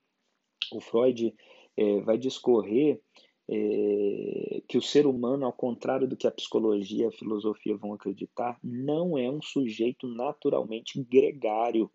O 0.72 0.80
Freud 0.80 1.34
é, 1.76 2.00
vai 2.02 2.18
discorrer 2.18 3.02
é, 3.50 4.62
que 4.68 4.78
o 4.78 4.82
ser 4.82 5.08
humano, 5.08 5.46
ao 5.46 5.54
contrário 5.54 6.08
do 6.08 6.16
que 6.16 6.28
a 6.28 6.32
psicologia 6.32 7.06
e 7.06 7.08
a 7.08 7.12
filosofia 7.12 7.76
vão 7.76 7.94
acreditar, 7.94 8.60
não 8.64 9.18
é 9.18 9.30
um 9.30 9.42
sujeito 9.42 10.08
naturalmente 10.08 11.02
gregário, 11.04 11.90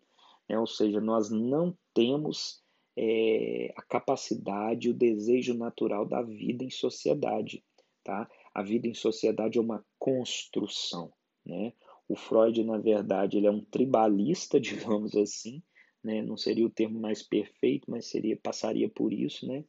né? 0.49 0.59
ou 0.59 0.67
seja, 0.67 0.99
nós 0.99 1.29
não 1.29 1.75
temos 1.93 2.61
é, 2.97 3.73
a 3.77 3.81
capacidade, 3.81 4.89
o 4.89 4.93
desejo 4.93 5.53
natural 5.53 6.05
da 6.05 6.21
vida 6.21 6.63
em 6.63 6.69
sociedade. 6.69 7.63
Tá? 8.03 8.29
A 8.53 8.61
vida 8.61 8.87
em 8.87 8.93
sociedade 8.93 9.57
é 9.57 9.61
uma 9.61 9.85
construção. 9.97 11.11
Né? 11.45 11.71
O 12.07 12.15
Freud, 12.15 12.63
na 12.63 12.77
verdade, 12.77 13.37
ele 13.37 13.47
é 13.47 13.51
um 13.51 13.63
tribalista, 13.63 14.59
digamos 14.61 15.15
assim, 15.15 15.61
né? 16.03 16.21
não 16.21 16.37
seria 16.37 16.65
o 16.65 16.69
termo 16.69 16.99
mais 16.99 17.23
perfeito, 17.23 17.89
mas 17.89 18.05
seria 18.05 18.37
passaria 18.37 18.89
por 18.89 19.11
isso, 19.11 19.47
né? 19.47 19.63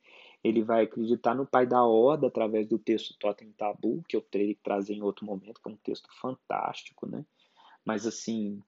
Ele 0.45 0.63
vai 0.63 0.85
acreditar 0.85 1.35
no 1.35 1.47
pai 1.47 1.67
da 1.67 1.83
Horda 1.85 2.29
através 2.29 2.69
do 2.69 2.79
texto 2.79 3.17
Totem 3.19 3.51
Tabu, 3.53 4.05
que 4.09 4.17
eu 4.17 4.21
terei 4.21 4.55
que 4.55 4.63
trazer 4.63 4.95
em 4.95 5.03
outro 5.03 5.25
momento, 5.25 5.61
que 5.61 5.69
é 5.69 5.73
um 5.73 5.79
texto 5.79 6.09
fantástico, 6.21 7.07
né? 7.07 7.25
Mas 7.85 8.07
assim, 8.07 8.61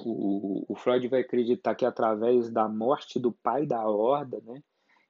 o, 0.00 0.64
o 0.68 0.74
Freud 0.76 1.06
vai 1.08 1.20
acreditar 1.20 1.74
que 1.74 1.84
através 1.84 2.50
da 2.50 2.68
morte 2.68 3.18
do 3.18 3.32
pai 3.32 3.66
da 3.66 3.86
Horda, 3.86 4.40
né? 4.44 4.62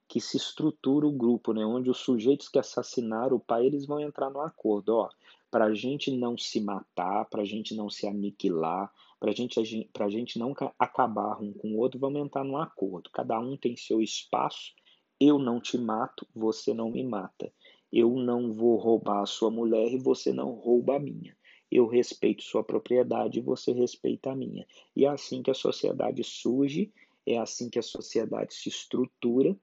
que 0.09 0.21
se 0.21 0.37
estrutura 0.37 1.07
o 1.07 1.13
grupo, 1.13 1.53
né, 1.53 1.65
onde 1.65 1.91
os 1.91 1.99
sujeitos 1.99 2.49
que 2.49 2.59
assassinaram 2.59 3.37
o 3.37 3.41
pai 3.41 3.67
eles 3.67 3.87
vão 3.87 4.01
entrar 4.01 4.31
no 4.31 4.41
acordo, 4.41 4.97
ó, 4.97 5.09
para 5.57 5.65
a 5.65 5.75
gente 5.75 6.11
não 6.11 6.37
se 6.37 6.61
matar, 6.61 7.25
para 7.31 7.41
a 7.41 7.45
gente 7.47 7.75
não 7.75 7.89
se 7.89 8.07
aniquilar, 8.07 8.93
para 9.19 9.33
gente, 9.33 9.59
a 9.59 10.09
gente 10.11 10.39
não 10.39 10.55
acabar 10.79 11.43
um 11.43 11.51
com 11.51 11.69
o 11.69 11.79
outro, 11.79 11.99
vamos 11.99 12.21
entrar 12.21 12.45
num 12.45 12.59
acordo. 12.59 13.09
Cada 13.11 13.41
um 13.41 13.57
tem 13.57 13.75
seu 13.75 14.03
espaço, 14.03 14.75
eu 15.19 15.39
não 15.39 15.59
te 15.59 15.79
mato, 15.79 16.27
você 16.35 16.75
não 16.75 16.91
me 16.91 17.03
mata. 17.03 17.51
Eu 17.91 18.17
não 18.17 18.53
vou 18.53 18.77
roubar 18.77 19.23
a 19.23 19.27
sua 19.27 19.51
mulher 19.51 19.91
e 19.91 19.99
você 19.99 20.31
não 20.31 20.51
rouba 20.51 20.97
a 20.97 21.01
minha. 21.01 21.35
Eu 21.73 21.87
respeito 21.87 22.43
sua 22.43 22.63
propriedade 22.63 23.39
e 23.39 23.43
você 23.43 23.73
respeita 23.73 24.33
a 24.33 24.37
minha. 24.37 24.67
E 24.95 25.07
é 25.07 25.09
assim 25.09 25.43
que 25.43 25.51
a 25.51 25.55
sociedade 25.55 26.23
surge, 26.23 26.93
é 27.25 27.39
assim 27.39 27.71
que 27.71 27.79
a 27.79 27.83
sociedade 27.83 28.53
se 28.53 28.69
estrutura 28.69 29.57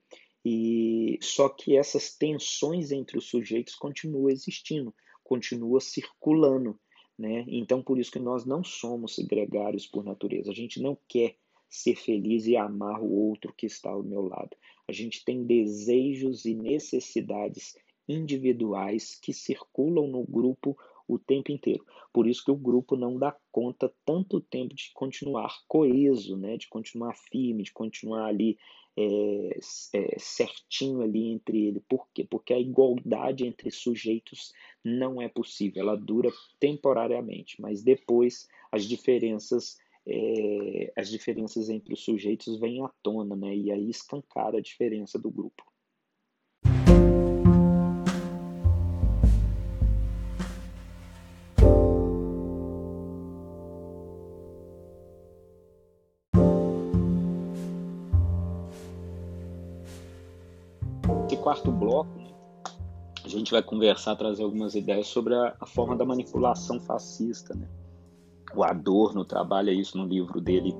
e 0.44 1.20
só 1.22 1.48
que 1.48 1.76
essas 1.76 2.16
tensões 2.16 2.90
entre 2.90 3.16
os 3.16 3.26
sujeitos 3.30 3.76
continuam 3.76 4.28
existindo, 4.28 4.92
continua 5.24 5.80
circulando, 5.80 6.78
né? 7.18 7.44
Então 7.48 7.82
por 7.82 7.98
isso 7.98 8.12
que 8.12 8.18
nós 8.20 8.44
não 8.44 8.62
somos 8.62 9.18
gregários 9.18 9.86
por 9.86 10.04
natureza. 10.04 10.50
A 10.50 10.54
gente 10.54 10.80
não 10.80 10.96
quer 11.08 11.36
ser 11.68 11.96
feliz 11.96 12.46
e 12.46 12.56
amar 12.56 13.02
o 13.02 13.10
outro 13.10 13.52
que 13.52 13.66
está 13.66 13.90
ao 13.90 14.02
meu 14.02 14.22
lado. 14.22 14.56
A 14.86 14.92
gente 14.92 15.24
tem 15.24 15.44
desejos 15.44 16.44
e 16.44 16.54
necessidades 16.54 17.74
individuais 18.08 19.18
que 19.20 19.32
circulam 19.32 20.06
no 20.06 20.22
grupo 20.24 20.76
o 21.06 21.18
tempo 21.18 21.52
inteiro. 21.52 21.84
Por 22.12 22.26
isso 22.26 22.44
que 22.44 22.50
o 22.50 22.56
grupo 22.56 22.96
não 22.96 23.18
dá 23.18 23.36
conta 23.52 23.92
tanto 24.04 24.40
tempo 24.40 24.74
de 24.74 24.90
continuar 24.94 25.54
coeso, 25.68 26.36
né? 26.36 26.56
de 26.56 26.68
continuar 26.68 27.14
firme, 27.14 27.62
de 27.62 27.72
continuar 27.72 28.26
ali 28.26 28.58
é, 28.96 29.58
é, 29.92 30.18
certinho 30.18 31.02
ali 31.02 31.28
entre 31.28 31.66
ele. 31.66 31.80
Por 31.88 32.06
quê? 32.14 32.24
Porque 32.28 32.54
a 32.54 32.58
igualdade 32.58 33.46
entre 33.46 33.70
sujeitos 33.70 34.52
não 34.84 35.20
é 35.20 35.28
possível, 35.28 35.82
ela 35.82 35.96
dura 35.96 36.30
temporariamente, 36.60 37.60
mas 37.60 37.82
depois 37.82 38.48
as 38.70 38.84
diferenças 38.84 39.78
é, 40.06 40.92
as 40.96 41.08
diferenças 41.08 41.70
entre 41.70 41.94
os 41.94 42.04
sujeitos 42.04 42.58
vêm 42.60 42.84
à 42.84 42.90
tona, 43.02 43.34
né? 43.34 43.56
E 43.56 43.72
aí 43.72 43.88
escancara 43.88 44.58
a 44.58 44.62
diferença 44.62 45.18
do 45.18 45.30
grupo. 45.30 45.64
Bloco, 61.94 62.18
né, 62.18 62.30
a 63.24 63.28
gente 63.28 63.52
vai 63.52 63.62
conversar, 63.62 64.16
trazer 64.16 64.42
algumas 64.42 64.74
ideias 64.74 65.06
sobre 65.06 65.34
a, 65.34 65.56
a 65.60 65.66
forma 65.66 65.96
da 65.96 66.04
manipulação 66.04 66.80
fascista. 66.80 67.54
Né? 67.54 67.66
O 68.54 68.62
Adorno 68.62 69.24
trabalha 69.24 69.70
isso 69.70 69.96
no 69.96 70.06
livro 70.06 70.40
dele, 70.40 70.74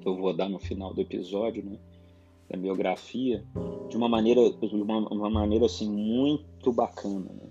que 0.00 0.06
eu 0.06 0.16
vou 0.16 0.34
dar 0.36 0.48
no 0.48 0.58
final 0.58 0.92
do 0.92 1.00
episódio, 1.00 1.64
né? 1.64 1.78
da 2.50 2.58
biografia, 2.58 3.42
de 3.88 3.96
uma 3.96 4.08
maneira, 4.08 4.50
de 4.50 4.74
uma, 4.74 5.08
uma 5.08 5.30
maneira 5.30 5.64
assim, 5.64 5.90
muito 5.90 6.70
bacana. 6.70 7.30
Né? 7.32 7.48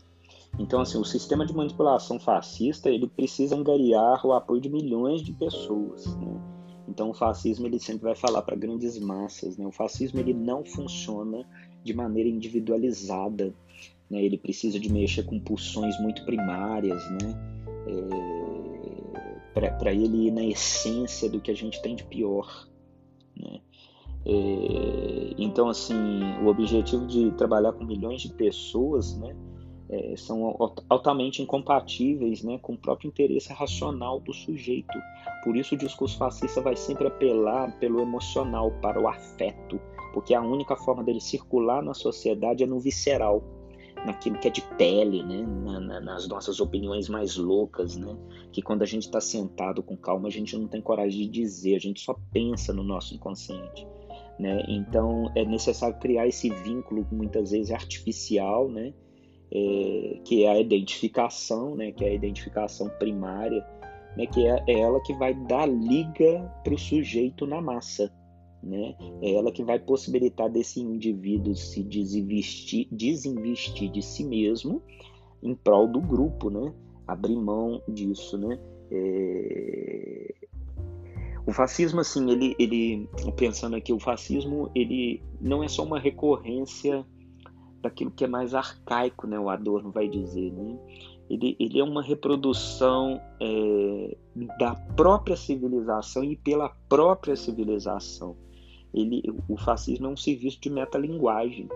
Então, 0.59 0.79
assim, 0.79 0.99
o 0.99 1.05
sistema 1.05 1.43
de 1.43 1.55
manipulação 1.55 2.19
fascista 2.19 2.91
ele 2.91 3.07
precisa 3.07 3.55
angariar 3.55 4.23
o 4.25 4.33
apoio 4.33 4.61
de 4.61 4.69
milhões 4.69 5.23
de 5.23 5.33
pessoas. 5.33 6.05
Né? 6.17 6.39
Então, 6.87 7.09
o 7.09 7.13
fascismo 7.15 7.65
ele 7.65 7.79
sempre 7.79 8.03
vai 8.03 8.15
falar 8.15 8.43
para 8.43 8.55
grandes 8.55 8.99
massas. 8.99 9.57
Né? 9.57 9.65
O 9.65 9.71
fascismo 9.71 10.19
ele 10.19 10.35
não 10.35 10.63
funciona 10.63 11.43
de 11.83 11.93
maneira 11.93 12.29
individualizada. 12.29 13.53
Né? 14.09 14.23
Ele 14.23 14.37
precisa 14.37 14.79
de 14.79 14.91
mexer 14.91 15.23
com 15.23 15.39
pulsões 15.39 15.99
muito 15.99 16.23
primárias, 16.25 17.03
né? 17.11 17.53
É, 17.87 19.69
para 19.77 19.93
ele 19.93 20.27
ir 20.27 20.31
na 20.31 20.43
essência 20.43 21.29
do 21.29 21.39
que 21.39 21.51
a 21.51 21.55
gente 21.55 21.81
tem 21.81 21.95
de 21.95 22.03
pior. 22.03 22.67
Né? 23.35 23.59
É, 24.25 25.33
então, 25.37 25.69
assim, 25.69 25.93
o 26.41 26.47
objetivo 26.47 27.05
de 27.05 27.31
trabalhar 27.31 27.73
com 27.73 27.83
milhões 27.83 28.21
de 28.21 28.33
pessoas, 28.33 29.17
né? 29.17 29.35
É, 29.89 30.15
são 30.15 30.57
altamente 30.89 31.41
incompatíveis 31.41 32.41
né, 32.41 32.57
com 32.57 32.73
o 32.73 32.77
próprio 32.77 33.09
interesse 33.09 33.53
racional 33.53 34.19
do 34.19 34.33
sujeito. 34.33 34.97
Por 35.43 35.55
isso, 35.55 35.75
o 35.75 35.77
discurso 35.77 36.17
fascista 36.17 36.61
vai 36.61 36.75
sempre 36.75 37.05
apelar 37.05 37.77
pelo 37.79 37.99
emocional, 37.99 38.71
para 38.81 38.99
o 38.99 39.07
afeto, 39.07 39.79
porque 40.13 40.33
a 40.33 40.41
única 40.41 40.75
forma 40.75 41.03
dele 41.03 41.19
circular 41.19 41.81
na 41.81 41.93
sociedade 41.93 42.63
é 42.63 42.67
no 42.67 42.79
visceral, 42.79 43.43
naquilo 44.05 44.37
que 44.37 44.47
é 44.47 44.51
de 44.51 44.61
pele, 44.77 45.23
né? 45.23 45.41
Na, 45.41 45.79
na, 45.79 45.99
nas 45.99 46.27
nossas 46.27 46.59
opiniões 46.59 47.09
mais 47.09 47.35
loucas, 47.35 47.97
né? 47.97 48.15
Que 48.51 48.61
quando 48.61 48.83
a 48.83 48.85
gente 48.85 49.03
está 49.03 49.19
sentado 49.19 49.81
com 49.81 49.97
calma, 49.97 50.27
a 50.27 50.31
gente 50.31 50.55
não 50.57 50.67
tem 50.67 50.81
coragem 50.81 51.21
de 51.21 51.27
dizer, 51.27 51.75
a 51.75 51.79
gente 51.79 52.01
só 52.01 52.15
pensa 52.31 52.73
no 52.73 52.83
nosso 52.83 53.15
inconsciente. 53.15 53.87
Né? 54.39 54.63
Então 54.67 55.31
é 55.35 55.45
necessário 55.45 55.99
criar 55.99 56.27
esse 56.27 56.49
vínculo 56.49 57.05
muitas 57.11 57.51
vezes 57.51 57.71
artificial, 57.71 58.69
né? 58.69 58.93
É, 59.55 60.19
que 60.25 60.43
é 60.43 60.49
a 60.49 60.59
identificação, 60.59 61.75
né? 61.75 61.91
Que 61.91 62.03
é 62.03 62.09
a 62.09 62.13
identificação 62.13 62.89
primária, 62.97 63.65
né? 64.17 64.25
Que 64.25 64.45
é, 64.47 64.63
é 64.67 64.79
ela 64.79 65.01
que 65.01 65.13
vai 65.13 65.33
dar 65.33 65.67
liga 65.67 66.51
para 66.63 66.73
o 66.73 66.77
sujeito 66.77 67.45
na 67.45 67.61
massa, 67.61 68.11
né? 68.63 68.95
É 69.21 69.33
ela 69.33 69.51
que 69.51 69.63
vai 69.63 69.77
possibilitar 69.77 70.49
desse 70.49 70.79
indivíduo 70.79 71.55
se 71.55 71.83
desinvestir, 71.83 72.87
desinvestir 72.91 73.91
de 73.91 74.01
si 74.01 74.23
mesmo 74.23 74.81
em 75.41 75.53
prol 75.53 75.87
do 75.87 75.99
grupo, 75.99 76.49
né? 76.49 76.73
Abrir 77.05 77.35
mão 77.35 77.81
disso, 77.87 78.37
né? 78.37 78.57
É... 78.89 80.33
O 81.45 81.51
fascismo, 81.51 81.99
assim, 81.99 82.31
ele, 82.31 82.55
ele, 82.57 83.09
pensando 83.35 83.75
aqui, 83.75 83.91
o 83.91 83.99
fascismo, 83.99 84.71
ele 84.73 85.21
não 85.41 85.61
é 85.61 85.67
só 85.67 85.83
uma 85.83 85.99
recorrência 85.99 87.05
daquilo 87.81 88.11
que 88.11 88.23
é 88.23 88.27
mais 88.27 88.55
arcaico, 88.55 89.27
né? 89.27 89.37
O 89.37 89.49
Adorno 89.49 89.91
vai 89.91 90.07
dizer, 90.07 90.53
né? 90.53 90.79
Ele, 91.29 91.57
ele 91.59 91.79
é 91.79 91.83
uma 91.83 92.01
reprodução 92.01 93.19
é, 93.41 94.17
da 94.57 94.75
própria 94.95 95.35
civilização 95.35 96.23
e 96.23 96.37
pela 96.37 96.69
própria 96.87 97.35
civilização 97.35 98.37
ele, 98.93 99.23
o 99.49 99.57
fascismo 99.57 100.07
é 100.07 100.09
um 100.09 100.17
serviço 100.17 100.59
de 100.61 100.69
metalinguagem. 100.69 101.67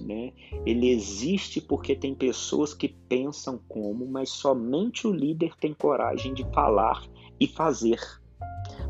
Né? 0.00 0.32
Ele 0.66 0.90
existe 0.90 1.60
porque 1.60 1.94
tem 1.94 2.14
pessoas 2.14 2.74
que 2.74 2.88
pensam 2.88 3.60
como, 3.68 4.06
mas 4.06 4.30
somente 4.30 5.06
o 5.06 5.12
líder 5.12 5.54
tem 5.56 5.72
coragem 5.72 6.34
de 6.34 6.44
falar 6.52 7.02
e 7.38 7.46
fazer. 7.46 8.00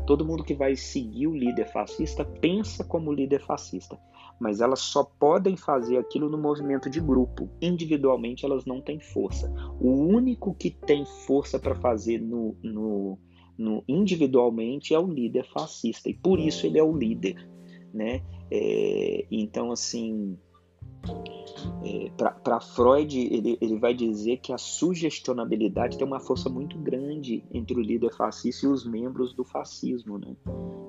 Todo 0.07 0.25
mundo 0.25 0.43
que 0.43 0.53
vai 0.53 0.75
seguir 0.75 1.27
o 1.27 1.35
líder 1.35 1.71
fascista 1.71 2.23
pensa 2.23 2.83
como 2.83 3.13
líder 3.13 3.41
fascista, 3.43 3.99
mas 4.39 4.61
elas 4.61 4.79
só 4.79 5.03
podem 5.03 5.57
fazer 5.57 5.97
aquilo 5.97 6.29
no 6.29 6.37
movimento 6.37 6.89
de 6.89 6.99
grupo. 6.99 7.49
Individualmente 7.61 8.45
elas 8.45 8.65
não 8.65 8.81
têm 8.81 8.99
força. 8.99 9.51
O 9.79 9.89
único 9.89 10.53
que 10.53 10.69
tem 10.69 11.05
força 11.25 11.57
para 11.57 11.75
fazer 11.75 12.19
no, 12.19 12.55
no, 12.61 13.17
no, 13.57 13.83
individualmente 13.87 14.93
é 14.93 14.99
o 14.99 15.07
líder 15.07 15.45
fascista 15.45 16.09
e 16.09 16.13
por 16.13 16.39
isso 16.39 16.65
ele 16.65 16.79
é 16.79 16.83
o 16.83 16.95
líder, 16.95 17.47
né? 17.93 18.21
É, 18.51 19.25
então 19.31 19.71
assim 19.71 20.37
é, 21.83 22.09
para 22.43 22.59
Freud, 22.59 23.17
ele, 23.17 23.57
ele 23.61 23.77
vai 23.77 23.93
dizer 23.93 24.37
que 24.37 24.51
a 24.51 24.57
sugestionabilidade 24.57 25.97
tem 25.97 26.05
uma 26.05 26.19
força 26.19 26.49
muito 26.49 26.77
grande 26.77 27.43
entre 27.51 27.77
o 27.77 27.81
líder 27.81 28.13
fascista 28.13 28.65
e 28.65 28.69
os 28.69 28.85
membros 28.85 29.33
do 29.33 29.43
fascismo. 29.43 30.17
Né? 30.17 30.35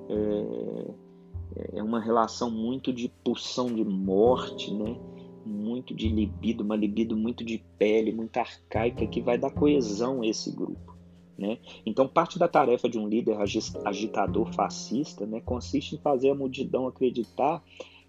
É, 0.09 1.79
é 1.79 1.83
uma 1.83 2.01
relação 2.01 2.51
muito 2.51 2.93
de 2.93 3.13
pulsão 3.23 3.67
de 3.67 3.85
morte, 3.85 4.73
né? 4.73 4.97
muito 5.45 5.95
de 5.95 6.09
libido, 6.09 6.65
uma 6.65 6.77
libido 6.77 7.17
muito 7.17 7.45
de 7.45 7.63
pele, 7.79 8.13
muito 8.13 8.37
arcaica, 8.37 9.07
que 9.07 9.21
vai 9.21 9.39
dar 9.39 9.51
coesão 9.51 10.23
a 10.23 10.27
esse 10.27 10.51
grupo. 10.51 10.96
Né? 11.38 11.59
Então, 11.85 12.09
parte 12.09 12.38
da 12.38 12.49
tarefa 12.49 12.88
de 12.88 12.99
um 12.99 13.07
líder 13.07 13.37
agitador 13.85 14.53
fascista 14.55 15.27
né, 15.27 15.40
consiste 15.44 15.94
em 15.94 15.99
fazer 15.99 16.31
a 16.31 16.35
multidão 16.35 16.87
acreditar 16.87 17.62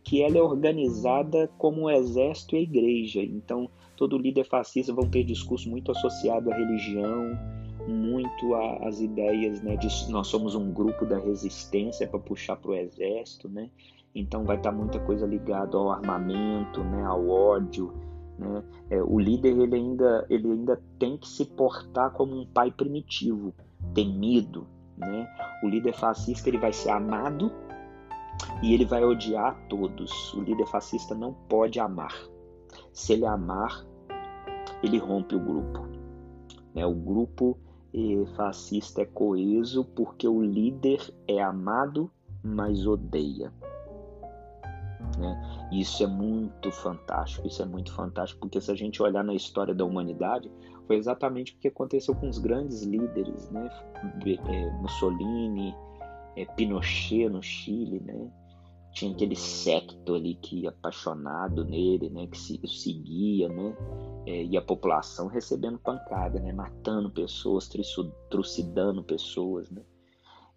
que 0.03 0.21
ela 0.21 0.37
é 0.37 0.41
organizada 0.41 1.49
como 1.57 1.81
o 1.81 1.89
exército 1.89 2.55
e 2.55 2.59
a 2.59 2.61
igreja. 2.61 3.21
Então, 3.21 3.69
todo 3.97 4.17
líder 4.17 4.45
fascista 4.45 4.93
vão 4.93 5.09
ter 5.09 5.25
discurso 5.25 5.69
muito 5.69 5.91
associado 5.91 6.49
à 6.49 6.55
religião, 6.55 7.37
muito 7.87 8.55
às 8.55 9.01
ideias 9.01 9.61
né, 9.61 9.75
de 9.75 9.87
nós 10.09 10.27
somos 10.27 10.55
um 10.55 10.71
grupo 10.71 11.05
da 11.05 11.19
resistência 11.19 12.07
para 12.07 12.19
puxar 12.19 12.55
para 12.57 12.71
o 12.71 12.75
exército, 12.75 13.49
né? 13.49 13.69
Então 14.13 14.43
vai 14.43 14.57
estar 14.57 14.71
tá 14.71 14.75
muita 14.75 14.99
coisa 14.99 15.25
ligada 15.25 15.77
ao 15.77 15.91
armamento, 15.91 16.83
né, 16.83 17.03
ao 17.03 17.27
ódio, 17.29 17.93
né? 18.38 18.63
É, 18.89 19.02
o 19.02 19.19
líder 19.19 19.58
ele 19.58 19.76
ainda 19.76 20.26
ele 20.30 20.52
ainda 20.52 20.82
tem 21.00 21.17
que 21.17 21.28
se 21.28 21.45
portar 21.45 22.12
como 22.12 22.39
um 22.39 22.45
pai 22.45 22.71
primitivo, 22.71 23.54
temido, 23.93 24.67
né? 24.97 25.28
O 25.63 25.67
líder 25.67 25.93
fascista 25.93 26.50
ele 26.50 26.58
vai 26.58 26.73
ser 26.73 26.89
amado 26.89 27.52
e 28.62 28.73
ele 28.73 28.86
vai 28.86 29.04
odiar 29.04 29.58
todos. 29.67 30.34
O 30.34 30.41
líder 30.41 30.67
fascista 30.67 31.15
não 31.15 31.34
pode 31.34 31.80
amar. 31.80 32.13
Se 32.91 33.13
ele 33.13 33.26
amar, 33.26 33.86
ele 34.84 34.97
rompe 34.97 35.36
o 35.36 35.39
grupo. 35.39 35.88
Né? 36.73 36.86
O 36.86 36.93
grupo 36.93 37.58
eh, 37.93 38.26
fascista 38.36 39.02
é 39.02 39.06
coeso 39.06 39.84
porque 39.84 40.28
o 40.28 40.41
líder 40.41 41.13
é 41.28 41.41
amado, 41.41 42.12
mas 42.43 42.86
odeia. 42.86 43.52
Né? 45.17 45.67
Isso 45.71 46.03
é 46.03 46.08
muito 46.08 46.71
fantástico, 46.71 47.47
isso 47.47 47.62
é 47.62 47.65
muito 47.65 47.91
fantástico, 47.91 48.41
porque 48.41 48.62
se 48.62 48.71
a 48.71 48.75
gente 48.75 49.01
olhar 49.01 49.23
na 49.23 49.34
história 49.34 49.73
da 49.73 49.84
humanidade, 49.84 50.51
foi 50.86 50.95
exatamente 50.95 51.53
o 51.53 51.58
que 51.58 51.67
aconteceu 51.67 52.15
com 52.15 52.30
os 52.30 52.38
grandes 52.38 52.84
líderes, 52.84 53.49
né? 53.49 53.69
Eh, 54.25 54.71
Mussolini, 54.80 55.75
é, 56.36 56.45
Pinochet 56.45 57.27
no 57.30 57.41
Chile, 57.41 57.99
né? 57.99 58.32
Tinha 58.93 59.12
aquele 59.12 59.36
secto 59.36 60.15
ali 60.15 60.36
que 60.36 60.65
apaixonado 60.65 61.65
nele, 61.65 62.10
né? 62.10 62.27
Que 62.27 62.38
se, 62.38 62.60
seguia, 62.67 63.49
né? 63.49 63.75
É, 64.25 64.43
e 64.45 64.56
a 64.56 64.62
população 64.62 65.27
recebendo 65.27 65.77
pancada, 65.80 66.39
né? 66.39 66.53
Matando 66.53 67.10
pessoas, 67.10 67.69
trucidando 68.30 69.03
pessoas, 69.03 69.69
né? 69.69 69.82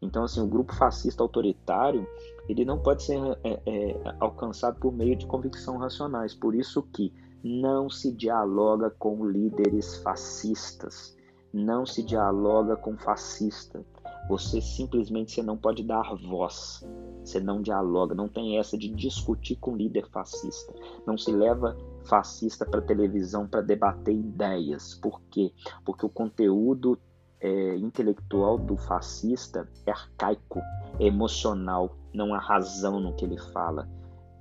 Então, 0.03 0.25
assim, 0.25 0.41
o 0.41 0.47
grupo 0.47 0.75
fascista 0.75 1.23
autoritário, 1.23 2.07
ele 2.49 2.65
não 2.65 2.79
pode 2.79 3.03
ser 3.03 3.19
é, 3.45 3.61
é, 3.67 4.15
alcançado 4.19 4.79
por 4.81 4.93
meio 4.93 5.15
de 5.15 5.27
convicção 5.27 5.77
racionais. 5.77 6.35
Por 6.35 6.55
isso 6.55 6.83
que 6.83 7.13
não 7.45 7.89
se 7.91 8.13
dialoga 8.13 8.91
com 8.91 9.27
líderes 9.27 9.97
fascistas, 9.97 11.17
não 11.53 11.85
se 11.85 12.03
dialoga 12.03 12.77
com 12.77 12.97
fascista, 12.97 13.85
você 14.29 14.61
simplesmente 14.61 15.33
você 15.33 15.43
não 15.43 15.57
pode 15.57 15.83
dar 15.83 16.15
voz. 16.15 16.87
Você 17.25 17.41
não 17.41 17.61
dialoga, 17.61 18.15
não 18.15 18.29
tem 18.29 18.59
essa 18.59 18.79
de 18.79 18.89
discutir 18.89 19.57
com 19.57 19.77
líder 19.77 20.09
fascista. 20.09 20.73
Não 21.05 21.19
se 21.19 21.33
leva 21.33 21.77
fascista 22.05 22.65
para 22.65 22.81
televisão 22.81 23.47
para 23.47 23.61
debater 23.61 24.15
ideias. 24.15 24.95
Por 24.95 25.21
quê? 25.31 25.53
Porque 25.85 26.07
o 26.07 26.09
conteúdo 26.09 26.97
é, 27.41 27.77
intelectual 27.77 28.59
do 28.59 28.77
fascista 28.77 29.69
é 29.87 29.91
arcaico, 29.91 30.61
é 30.99 31.07
emocional, 31.07 31.97
não 32.13 32.35
há 32.35 32.39
razão 32.39 33.01
no 33.01 33.15
que 33.15 33.25
ele 33.25 33.39
fala. 33.39 33.89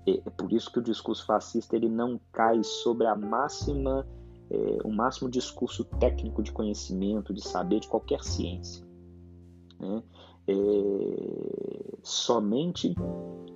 É, 0.05 0.11
é 0.11 0.29
por 0.29 0.51
isso 0.51 0.71
que 0.71 0.79
o 0.79 0.83
discurso 0.83 1.25
fascista 1.25 1.75
ele 1.75 1.89
não 1.89 2.19
cai 2.31 2.63
sobre 2.63 3.07
a 3.07 3.15
máxima, 3.15 4.05
é, 4.49 4.77
o 4.83 4.91
máximo 4.91 5.29
discurso 5.29 5.83
técnico 5.83 6.43
de 6.43 6.51
conhecimento, 6.51 7.33
de 7.33 7.41
saber 7.41 7.79
de 7.79 7.87
qualquer 7.87 8.23
ciência. 8.23 8.85
Né? 9.79 10.03
É, 10.47 11.97
somente 12.03 12.95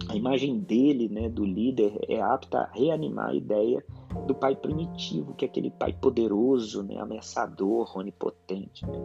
a 0.07 0.15
imagem 0.15 0.59
dele, 0.59 1.09
né, 1.09 1.27
do 1.27 1.43
líder, 1.43 1.97
é 2.07 2.21
apta 2.21 2.59
a 2.59 2.71
reanimar 2.71 3.29
a 3.29 3.35
ideia 3.35 3.83
do 4.27 4.33
pai 4.35 4.55
primitivo, 4.55 5.33
que 5.33 5.45
é 5.45 5.47
aquele 5.47 5.71
pai 5.71 5.93
poderoso, 5.93 6.83
né, 6.83 6.97
ameaçador, 6.97 7.97
onipotente. 7.97 8.85
Né? 8.85 9.01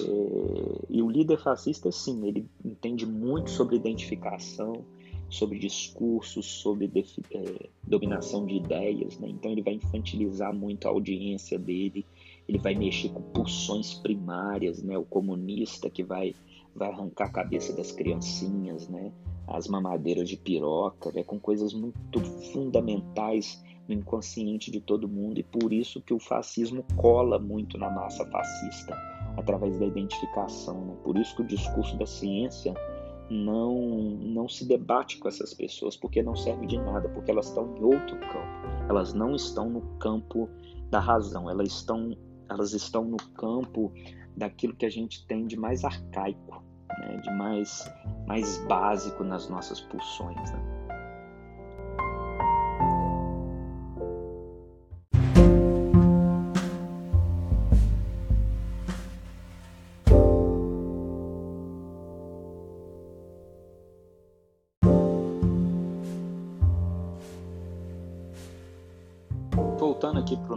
É, 0.00 0.84
e 0.90 1.02
o 1.02 1.10
líder 1.10 1.38
fascista, 1.38 1.90
sim, 1.90 2.26
ele 2.26 2.46
entende 2.64 3.06
muito 3.06 3.50
sobre 3.50 3.76
identificação, 3.76 4.84
sobre 5.28 5.58
discursos, 5.58 6.46
sobre 6.46 6.90
é, 7.30 7.68
dominação 7.82 8.46
de 8.46 8.56
ideias, 8.56 9.18
né? 9.18 9.28
então 9.28 9.50
ele 9.50 9.62
vai 9.62 9.74
infantilizar 9.74 10.54
muito 10.54 10.86
a 10.86 10.90
audiência 10.90 11.58
dele, 11.58 12.04
ele 12.48 12.58
vai 12.58 12.74
mexer 12.74 13.08
com 13.08 13.22
pulsões 13.22 13.94
primárias, 13.94 14.82
né? 14.82 14.96
O 14.96 15.04
comunista 15.04 15.90
que 15.90 16.02
vai 16.02 16.34
vai 16.74 16.90
arrancar 16.90 17.26
a 17.26 17.32
cabeça 17.32 17.74
das 17.74 17.90
criancinhas, 17.90 18.88
né? 18.88 19.12
As 19.46 19.66
mamadeiras 19.66 20.28
de 20.28 20.36
piroca, 20.36 21.10
né? 21.12 21.22
com 21.22 21.38
coisas 21.40 21.72
muito 21.72 22.20
fundamentais 22.52 23.62
no 23.88 23.94
inconsciente 23.94 24.70
de 24.70 24.80
todo 24.80 25.08
mundo 25.08 25.38
e 25.38 25.42
por 25.42 25.72
isso 25.72 26.00
que 26.00 26.12
o 26.12 26.18
fascismo 26.18 26.84
cola 26.96 27.38
muito 27.38 27.78
na 27.78 27.90
massa 27.90 28.24
fascista 28.26 28.96
através 29.36 29.78
da 29.78 29.86
identificação. 29.86 30.84
Né? 30.86 30.96
Por 31.04 31.16
isso 31.18 31.36
que 31.36 31.42
o 31.42 31.46
discurso 31.46 31.96
da 31.96 32.06
ciência 32.06 32.74
não 33.28 33.74
não 34.20 34.48
se 34.48 34.64
debate 34.66 35.18
com 35.18 35.28
essas 35.28 35.52
pessoas 35.52 35.96
porque 35.96 36.22
não 36.22 36.36
serve 36.36 36.66
de 36.66 36.78
nada, 36.78 37.08
porque 37.08 37.30
elas 37.30 37.48
estão 37.48 37.76
em 37.76 37.82
outro 37.82 38.16
campo. 38.18 38.66
Elas 38.88 39.12
não 39.12 39.34
estão 39.34 39.68
no 39.68 39.80
campo 39.98 40.48
da 40.90 41.00
razão, 41.00 41.50
elas 41.50 41.68
estão 41.68 42.16
elas 42.48 42.72
estão 42.72 43.04
no 43.04 43.16
campo 43.34 43.92
daquilo 44.36 44.76
que 44.76 44.86
a 44.86 44.90
gente 44.90 45.26
tem 45.26 45.46
de 45.46 45.56
mais 45.56 45.84
arcaico, 45.84 46.62
né? 47.00 47.16
de 47.16 47.30
mais, 47.32 47.90
mais 48.26 48.58
básico 48.66 49.24
nas 49.24 49.48
nossas 49.48 49.80
pulsões. 49.80 50.52
Né? 50.52 50.75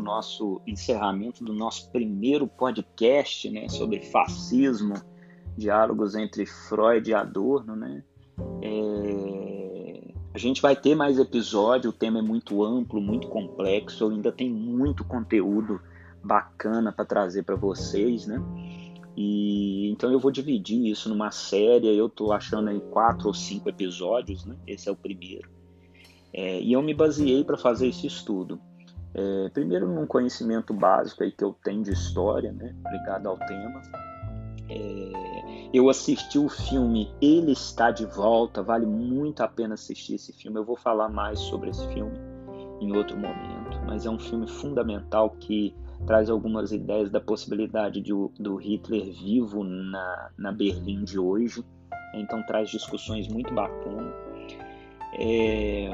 Nosso 0.10 0.60
encerramento 0.66 1.44
do 1.44 1.54
nosso 1.54 1.92
primeiro 1.92 2.48
podcast 2.48 3.48
né, 3.52 3.70
sobre 3.70 4.02
fascismo, 4.02 4.96
diálogos 5.56 6.16
entre 6.16 6.48
Freud 6.48 7.08
e 7.08 7.14
Adorno. 7.14 7.76
Né? 7.76 8.04
É... 8.64 10.14
A 10.34 10.38
gente 10.40 10.62
vai 10.62 10.76
ter 10.76 10.96
mais 10.96 11.20
episódio, 11.20 11.92
o 11.92 11.94
tema 11.94 12.20
é 12.20 12.22
muito 12.24 12.64
amplo, 12.64 13.00
muito 13.00 13.28
complexo, 13.28 14.10
ainda 14.10 14.32
tem 14.32 14.50
muito 14.50 15.04
conteúdo 15.04 15.80
bacana 16.24 16.92
para 16.92 17.06
trazer 17.06 17.44
para 17.44 17.56
vocês, 17.56 18.26
né? 18.26 18.42
E 19.16 19.90
então 19.90 20.12
eu 20.12 20.20
vou 20.20 20.32
dividir 20.32 20.86
isso 20.88 21.10
numa 21.10 21.32
série. 21.32 21.88
Eu 21.96 22.08
estou 22.08 22.32
achando 22.32 22.70
aí 22.70 22.80
quatro 22.80 23.28
ou 23.28 23.34
cinco 23.34 23.70
episódios, 23.70 24.46
né? 24.46 24.56
Esse 24.68 24.88
é 24.88 24.92
o 24.92 24.96
primeiro. 24.96 25.50
É, 26.32 26.62
e 26.62 26.74
eu 26.74 26.82
me 26.82 26.94
baseei 26.94 27.44
para 27.44 27.58
fazer 27.58 27.88
esse 27.88 28.06
estudo 28.06 28.62
é, 29.14 29.50
primeiro, 29.50 29.88
num 29.88 30.06
conhecimento 30.06 30.74
básico 30.74 31.24
aí 31.24 31.32
que 31.32 31.44
eu 31.44 31.56
tenho 31.64 31.84
de 31.84 31.92
história, 31.92 32.52
né, 32.52 32.76
ligado 32.92 33.28
ao 33.28 33.38
tema. 33.38 33.82
É, 34.70 35.70
eu 35.74 35.90
assisti 35.90 36.38
o 36.38 36.48
filme 36.48 37.12
Ele 37.22 37.52
Está 37.52 37.90
de 37.90 38.06
Volta, 38.06 38.62
vale 38.62 38.86
muito 38.86 39.42
a 39.42 39.48
pena 39.48 39.74
assistir 39.74 40.16
esse 40.16 40.32
filme. 40.34 40.60
Eu 40.60 40.66
vou 40.66 40.76
falar 40.76 41.10
mais 41.10 41.40
sobre 41.40 41.70
esse 41.72 41.88
filme 41.88 42.18
em 42.80 42.96
outro 42.96 43.18
momento, 43.18 43.80
mas 43.86 44.06
é 44.06 44.10
um 44.10 44.20
filme 44.20 44.48
fundamental 44.48 45.32
que 45.32 45.76
traz 46.06 46.30
algumas 46.30 46.72
ideias 46.72 47.10
da 47.10 47.20
possibilidade 47.20 48.00
de, 48.00 48.14
do 48.40 48.56
Hitler 48.56 49.12
vivo 49.12 49.64
na, 49.64 50.30
na 50.38 50.52
Berlim 50.52 51.04
de 51.04 51.20
hoje, 51.20 51.64
então 52.14 52.42
traz 52.44 52.70
discussões 52.70 53.28
muito 53.28 53.54
bacanas. 53.54 54.14
É, 55.14 55.90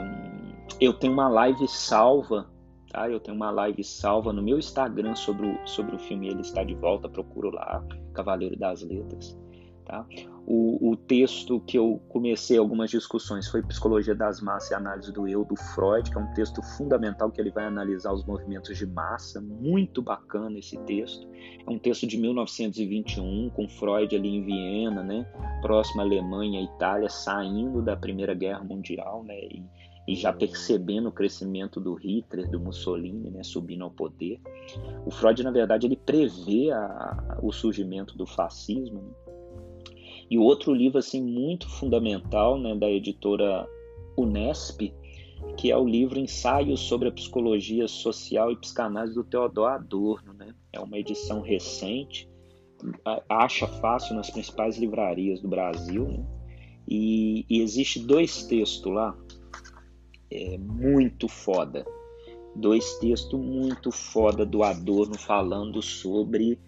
eu 0.80 0.93
tenho 0.93 1.13
uma 1.13 1.28
live 1.28 1.68
salva, 1.68 2.47
tá? 2.96 3.10
Eu 3.10 3.20
tenho 3.20 3.36
uma 3.36 3.52
live 3.52 3.84
salva 3.84 4.32
no 4.32 4.41
meu 4.41 4.58
Instagram 4.58 5.16
sobre 5.16 5.48
o, 5.48 5.68
sobre 5.68 5.96
o 5.96 6.00
filme 6.00 6.30
Ele 6.30 6.41
Está 6.41 6.64
de 6.64 6.74
Volta, 6.76 7.10
procuro 7.10 7.52
lá, 7.52 7.84
Cavaleiro 8.14 8.58
das 8.58 8.82
Letras, 8.82 9.38
tá? 9.84 10.06
O, 10.48 10.91
o, 10.91 10.96
texto 10.96 11.60
que 11.62 11.76
eu 11.76 12.00
comecei 12.08 12.58
algumas 12.58 12.91
discussões 12.91 13.48
foi 13.48 13.64
Psicologia 13.64 14.14
das 14.14 14.39
Massas 14.39 14.70
e 14.70 14.74
Análise 14.76 15.12
do 15.12 15.28
Eu, 15.28 15.43
do 15.43 15.56
Freud, 15.56 16.10
que 16.10 16.16
é 16.16 16.22
um 16.22 16.34
texto 16.34 16.62
fundamental 16.78 17.32
que 17.32 17.41
ele 17.41 17.50
vai 17.50 17.66
analisar 17.66 18.14
os 18.14 18.24
movimentos 18.24 18.78
de 18.78 18.86
massa. 18.86 19.41
Muito 19.41 20.04
bacana 20.04 20.60
esse 20.60 20.78
texto. 20.84 21.28
É 21.66 21.70
um 21.70 21.80
texto 21.80 22.06
de 22.06 22.16
1921, 22.20 23.50
com 23.50 23.68
Freud 23.68 24.16
ali 24.16 24.36
em 24.36 24.46
Viena, 24.46 25.02
né? 25.02 25.26
próximo 25.64 26.02
à 26.02 26.04
Alemanha 26.04 26.62
e 26.62 26.66
Itália, 26.66 27.10
saindo 27.10 27.82
da 27.82 27.98
Primeira 27.98 28.36
Guerra 28.36 28.64
Mundial 28.64 29.24
né? 29.24 29.36
e, 29.46 29.64
e 30.08 30.16
já 30.16 30.32
percebendo 30.32 31.10
o 31.10 31.12
crescimento 31.12 31.80
do 31.80 31.95
Hitler, 31.95 32.49
do 32.49 32.60
Mussolini, 32.60 33.32
né? 33.32 33.43
subindo 33.43 33.84
ao 33.84 33.91
poder. 33.91 34.39
O 35.06 35.12
Freud, 35.12 35.41
na 35.43 35.51
verdade, 35.51 35.88
ele 35.88 35.97
prevê 35.97 36.72
a, 36.72 37.39
o 37.41 37.51
surgimento 37.51 38.16
do 38.16 38.26
fascismo. 38.26 39.01
Né? 39.01 39.10
E 40.30 40.38
outro 40.38 40.74
livro 40.74 40.99
assim 40.99 41.22
muito 41.22 41.68
fundamental, 41.70 42.60
né, 42.60 42.76
da 42.76 42.89
editora 42.89 43.68
Unesp, 44.18 44.93
que 45.58 45.72
é 45.72 45.78
o 45.78 45.88
livro 45.88 46.20
Ensaios 46.20 46.82
sobre 46.82 47.08
a 47.08 47.12
Psicologia 47.12 47.88
Social 47.88 48.51
e 48.51 48.56
Psicanálise 48.56 49.16
do 49.16 49.24
Theodor 49.24 49.70
Adorno, 49.70 50.34
né? 50.34 50.53
É 50.72 50.80
uma 50.80 50.97
edição 50.97 51.41
recente, 51.41 52.28
acha 53.30 53.68
fácil 53.68 54.16
nas 54.16 54.30
principais 54.30 54.78
livrarias 54.78 55.41
do 55.41 55.47
Brasil, 55.47 56.08
né? 56.08 56.26
E, 56.88 57.45
e 57.49 57.62
existe 57.62 57.99
dois 57.99 58.43
textos 58.43 58.91
lá, 58.91 59.18
é, 60.32 60.58
muito 60.58 61.28
foda, 61.28 61.86
dois 62.56 62.98
textos 63.00 63.40
muito 63.40 63.92
foda 63.92 64.46
do 64.46 64.64
Adorno 64.64 65.18
falando 65.18 65.82
sobre 65.82 66.60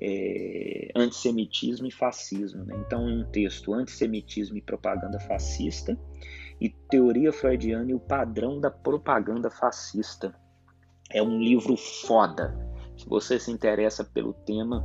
é, 0.00 0.90
antissemitismo 0.94 1.86
e 1.86 1.90
fascismo. 1.90 2.64
Né? 2.64 2.82
Então, 2.86 3.04
um 3.04 3.24
texto 3.24 3.72
antissemitismo 3.72 4.56
e 4.56 4.62
propaganda 4.62 5.18
fascista 5.20 5.98
e 6.60 6.68
teoria 6.68 7.32
freudiana 7.32 7.90
e 7.90 7.94
o 7.94 8.00
padrão 8.00 8.60
da 8.60 8.70
propaganda 8.70 9.50
fascista. 9.50 10.34
É 11.10 11.22
um 11.22 11.38
livro 11.38 11.76
foda. 11.76 12.56
Se 12.96 13.06
você 13.08 13.38
se 13.38 13.50
interessa 13.50 14.04
pelo 14.04 14.32
tema, 14.32 14.84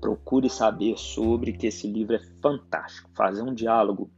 procure 0.00 0.48
saber 0.48 0.96
sobre 0.96 1.52
que 1.52 1.66
esse 1.66 1.86
livro 1.86 2.14
é 2.14 2.20
fantástico. 2.40 3.10
Fazer 3.14 3.42
um 3.42 3.52
diálogo 3.52 4.10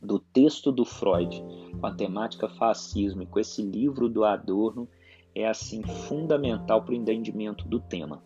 do 0.00 0.18
texto 0.18 0.70
do 0.70 0.84
Freud 0.84 1.42
com 1.78 1.86
a 1.86 1.92
temática 1.92 2.48
fascismo 2.48 3.22
e 3.22 3.26
com 3.26 3.38
esse 3.38 3.62
livro 3.62 4.08
do 4.08 4.24
Adorno 4.24 4.88
é 5.34 5.46
assim 5.46 5.82
fundamental 5.82 6.82
para 6.82 6.92
o 6.92 6.96
entendimento 6.96 7.66
do 7.68 7.80
tema. 7.80 8.22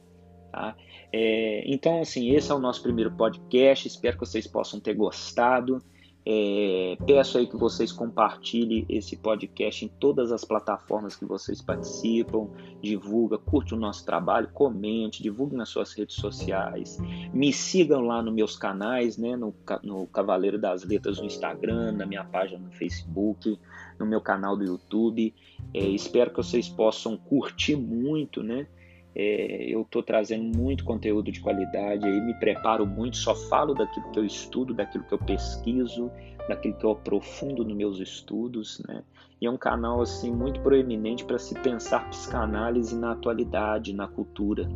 Tá? 0.50 0.76
É, 1.12 1.62
então, 1.66 2.00
assim, 2.00 2.30
esse 2.30 2.50
é 2.52 2.54
o 2.54 2.58
nosso 2.58 2.82
primeiro 2.82 3.10
podcast. 3.12 3.88
Espero 3.88 4.18
que 4.18 4.26
vocês 4.26 4.46
possam 4.46 4.78
ter 4.80 4.94
gostado. 4.94 5.82
É, 6.24 6.96
peço 7.04 7.36
aí 7.36 7.48
que 7.48 7.56
vocês 7.56 7.90
compartilhem 7.90 8.86
esse 8.88 9.16
podcast 9.16 9.84
em 9.84 9.88
todas 9.88 10.30
as 10.30 10.44
plataformas 10.44 11.16
que 11.16 11.24
vocês 11.24 11.60
participam, 11.60 12.48
divulga, 12.80 13.38
curte 13.38 13.74
o 13.74 13.76
nosso 13.76 14.04
trabalho, 14.04 14.48
comente, 14.52 15.22
divulgue 15.22 15.56
nas 15.56 15.68
suas 15.68 15.92
redes 15.92 16.14
sociais, 16.14 16.98
me 17.34 17.52
sigam 17.52 18.02
lá 18.02 18.22
nos 18.22 18.32
meus 18.32 18.56
canais, 18.56 19.16
né, 19.16 19.34
no, 19.36 19.52
no 19.82 20.06
Cavaleiro 20.06 20.58
das 20.58 20.84
Letras 20.84 21.18
no 21.18 21.24
Instagram, 21.24 21.92
na 21.92 22.06
minha 22.06 22.24
página 22.24 22.60
no 22.60 22.70
Facebook, 22.70 23.58
no 23.98 24.06
meu 24.06 24.20
canal 24.20 24.56
do 24.56 24.64
YouTube. 24.64 25.34
É, 25.74 25.80
espero 25.80 26.30
que 26.30 26.36
vocês 26.36 26.68
possam 26.68 27.16
curtir 27.16 27.74
muito, 27.74 28.42
né? 28.42 28.66
É, 29.14 29.66
eu 29.68 29.82
estou 29.82 30.02
trazendo 30.02 30.56
muito 30.56 30.84
conteúdo 30.84 31.30
de 31.30 31.40
qualidade, 31.40 32.06
aí 32.06 32.20
me 32.20 32.34
preparo 32.34 32.86
muito, 32.86 33.16
só 33.16 33.34
falo 33.34 33.74
daquilo 33.74 34.10
que 34.10 34.18
eu 34.18 34.24
estudo, 34.24 34.72
daquilo 34.72 35.04
que 35.04 35.12
eu 35.12 35.18
pesquiso, 35.18 36.10
daquilo 36.48 36.74
que 36.74 36.84
eu 36.84 36.92
aprofundo 36.92 37.64
nos 37.64 37.76
meus 37.76 37.98
estudos, 37.98 38.82
né? 38.88 39.02
E 39.40 39.46
é 39.46 39.50
um 39.50 39.56
canal 39.56 40.00
assim 40.00 40.30
muito 40.30 40.60
proeminente 40.60 41.24
para 41.24 41.38
se 41.38 41.54
pensar 41.60 42.08
psicanálise 42.08 42.96
na 42.96 43.12
atualidade, 43.12 43.92
na 43.92 44.06
cultura, 44.06 44.68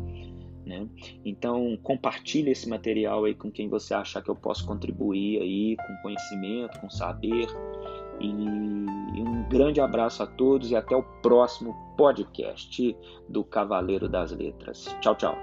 né? 0.65 0.87
Então 1.23 1.77
compartilhe 1.81 2.51
esse 2.51 2.67
material 2.69 3.25
aí 3.25 3.33
com 3.33 3.49
quem 3.49 3.69
você 3.69 3.93
achar 3.93 4.21
que 4.21 4.29
eu 4.29 4.35
posso 4.35 4.67
contribuir 4.67 5.41
aí 5.41 5.77
com 5.77 6.01
conhecimento, 6.03 6.79
com 6.79 6.89
saber. 6.89 7.47
E 8.19 9.21
um 9.21 9.43
grande 9.49 9.79
abraço 9.79 10.23
a 10.23 10.27
todos 10.27 10.71
e 10.71 10.75
até 10.75 10.95
o 10.95 11.03
próximo 11.21 11.75
podcast 11.97 12.95
do 13.29 13.43
Cavaleiro 13.43 14.07
das 14.07 14.31
Letras. 14.31 14.95
Tchau, 15.01 15.15
tchau. 15.15 15.37